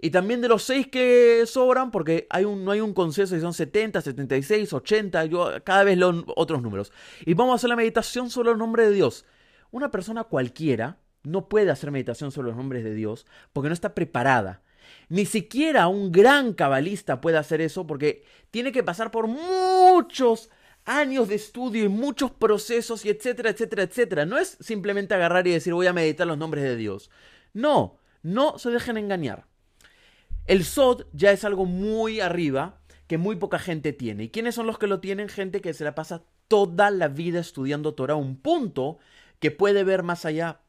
Y 0.00 0.10
también 0.10 0.40
de 0.40 0.48
los 0.48 0.62
6 0.62 0.88
que 0.88 1.44
sobran, 1.46 1.90
porque 1.90 2.26
hay 2.30 2.44
un, 2.44 2.64
no 2.64 2.70
hay 2.70 2.80
un 2.80 2.94
consenso 2.94 3.34
si 3.34 3.40
son 3.40 3.52
70, 3.52 4.00
76, 4.00 4.72
80, 4.72 5.24
yo 5.24 5.50
cada 5.64 5.82
vez 5.82 5.98
leo 5.98 6.24
otros 6.36 6.62
números. 6.62 6.92
Y 7.26 7.34
vamos 7.34 7.52
a 7.52 7.56
hacer 7.56 7.70
la 7.70 7.76
meditación 7.76 8.30
sobre 8.30 8.52
el 8.52 8.58
nombre 8.58 8.86
de 8.86 8.92
Dios. 8.92 9.24
Una 9.70 9.90
persona 9.90 10.24
cualquiera 10.24 10.98
no 11.24 11.48
puede 11.48 11.70
hacer 11.70 11.90
meditación 11.90 12.30
sobre 12.30 12.48
los 12.48 12.56
nombres 12.56 12.84
de 12.84 12.94
Dios 12.94 13.26
porque 13.52 13.68
no 13.68 13.74
está 13.74 13.94
preparada. 13.94 14.62
Ni 15.08 15.26
siquiera 15.26 15.88
un 15.88 16.12
gran 16.12 16.54
cabalista 16.54 17.20
puede 17.20 17.36
hacer 17.36 17.60
eso 17.60 17.86
porque 17.86 18.24
tiene 18.50 18.72
que 18.72 18.84
pasar 18.84 19.10
por 19.10 19.26
muchos 19.26 20.48
años 20.84 21.28
de 21.28 21.34
estudio 21.34 21.84
y 21.84 21.88
muchos 21.88 22.30
procesos 22.30 23.04
y 23.04 23.10
etcétera, 23.10 23.50
etcétera, 23.50 23.82
etcétera. 23.82 24.26
No 24.26 24.38
es 24.38 24.56
simplemente 24.60 25.14
agarrar 25.14 25.46
y 25.46 25.52
decir 25.52 25.74
voy 25.74 25.86
a 25.86 25.92
meditar 25.92 26.26
los 26.26 26.38
nombres 26.38 26.64
de 26.64 26.76
Dios. 26.76 27.10
No, 27.52 27.98
no 28.22 28.58
se 28.58 28.70
dejen 28.70 28.96
engañar. 28.96 29.46
El 30.48 30.64
SOD 30.64 31.04
ya 31.12 31.30
es 31.30 31.44
algo 31.44 31.66
muy 31.66 32.20
arriba 32.20 32.80
que 33.06 33.18
muy 33.18 33.36
poca 33.36 33.58
gente 33.58 33.92
tiene. 33.92 34.24
¿Y 34.24 34.28
quiénes 34.30 34.54
son 34.54 34.66
los 34.66 34.78
que 34.78 34.86
lo 34.86 34.98
tienen? 34.98 35.28
Gente 35.28 35.60
que 35.60 35.74
se 35.74 35.84
la 35.84 35.94
pasa 35.94 36.24
toda 36.48 36.90
la 36.90 37.08
vida 37.08 37.38
estudiando 37.38 37.92
Torah, 37.92 38.14
un 38.14 38.40
punto 38.40 38.98
que 39.40 39.50
puede 39.50 39.84
ver 39.84 40.02
más 40.02 40.24
allá 40.24 40.62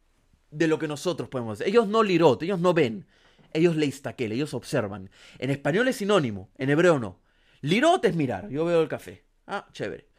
de 0.52 0.68
lo 0.68 0.80
que 0.80 0.90
nosotros 0.90 1.30
podemos 1.30 1.54
hacer. 1.54 1.70
Ellos 1.70 1.88
no 1.88 2.04
lirot, 2.04 2.44
ellos 2.44 2.60
no 2.60 2.74
ven. 2.74 3.08
Ellos 3.54 3.78
leistaquel, 3.78 4.34
ellos 4.34 4.54
observan. 4.54 5.10
En 5.38 5.50
español 5.50 5.88
es 5.88 5.96
sinónimo, 5.96 6.50
en 6.58 6.70
hebreo 6.70 7.00
no. 7.00 7.22
Lirot 7.62 8.04
es 8.04 8.16
mirar, 8.18 8.50
yo 8.50 8.66
veo 8.66 8.82
el 8.82 8.90
café. 8.90 9.24
Ah, 9.48 9.66
chévere. 9.72 10.10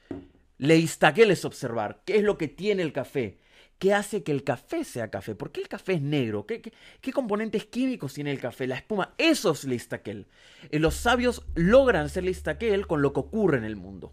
Leistaquel 0.57 1.31
es 1.31 1.45
observar. 1.45 2.01
¿Qué 2.07 2.17
es 2.17 2.23
lo 2.23 2.39
que 2.39 2.49
tiene 2.49 2.83
el 2.83 2.95
café? 2.95 3.39
¿Qué 3.81 3.95
hace 3.95 4.23
que 4.23 4.31
el 4.31 4.45
café 4.45 4.85
sea 4.85 5.09
café? 5.09 5.35
¿Por 5.35 5.53
qué 5.53 5.63
el 5.63 5.69
café 5.69 5.95
es 5.95 6.03
negro? 6.03 6.45
¿Qué, 6.45 6.61
qué, 6.61 7.13
componentes 7.15 7.65
químicos 7.65 8.13
tiene 8.13 8.31
el 8.31 8.39
café? 8.39 8.67
La 8.67 8.77
espuma. 8.77 9.15
Eso 9.17 9.53
es 9.53 9.65
leistaquel. 9.65 10.27
Y 10.71 10.81
los 10.81 10.95
sabios 10.97 11.47
logran 11.55 12.11
ser 12.11 12.25
leistaquel 12.25 12.87
con 12.87 13.01
lo 13.01 13.15
que 13.15 13.21
ocurre 13.21 13.57
en 13.57 13.65
el 13.65 13.77
mundo. 13.77 14.13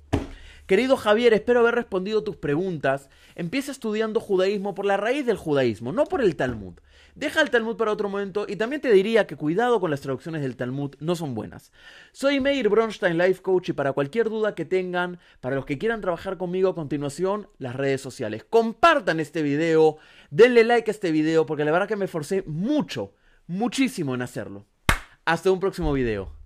Querido 0.67 0.97
Javier, 0.97 1.33
espero 1.33 1.61
haber 1.61 1.75
respondido 1.75 2.25
tus 2.25 2.35
preguntas. 2.35 3.09
Empieza 3.35 3.71
estudiando 3.71 4.19
judaísmo 4.19 4.75
por 4.75 4.85
la 4.85 4.97
raíz 4.97 5.25
del 5.25 5.37
judaísmo, 5.37 5.93
no 5.93 6.03
por 6.03 6.21
el 6.21 6.35
Talmud. 6.35 6.73
Deja 7.15 7.41
el 7.41 7.49
Talmud 7.49 7.77
para 7.77 7.93
otro 7.93 8.09
momento 8.09 8.45
y 8.49 8.57
también 8.57 8.81
te 8.81 8.91
diría 8.91 9.25
que 9.27 9.37
cuidado 9.37 9.79
con 9.79 9.91
las 9.91 10.01
traducciones 10.01 10.41
del 10.41 10.57
Talmud, 10.57 10.95
no 10.99 11.15
son 11.15 11.35
buenas. 11.35 11.71
Soy 12.11 12.41
Meir 12.41 12.67
Bronstein, 12.67 13.17
Life 13.17 13.41
Coach, 13.41 13.69
y 13.69 13.73
para 13.73 13.93
cualquier 13.93 14.29
duda 14.29 14.55
que 14.55 14.65
tengan, 14.65 15.19
para 15.39 15.55
los 15.55 15.65
que 15.65 15.77
quieran 15.77 16.01
trabajar 16.01 16.37
conmigo 16.37 16.69
a 16.69 16.75
continuación, 16.75 17.47
las 17.59 17.73
redes 17.73 18.01
sociales. 18.01 18.43
Compartan 18.43 19.21
este 19.21 19.43
video, 19.43 19.97
denle 20.31 20.65
like 20.65 20.91
a 20.91 20.93
este 20.93 21.13
video, 21.13 21.45
porque 21.45 21.63
la 21.63 21.71
verdad 21.71 21.87
que 21.87 21.95
me 21.95 22.05
esforcé 22.05 22.43
mucho, 22.45 23.13
muchísimo 23.47 24.13
en 24.15 24.21
hacerlo. 24.21 24.65
Hasta 25.23 25.49
un 25.49 25.61
próximo 25.61 25.93
video. 25.93 26.36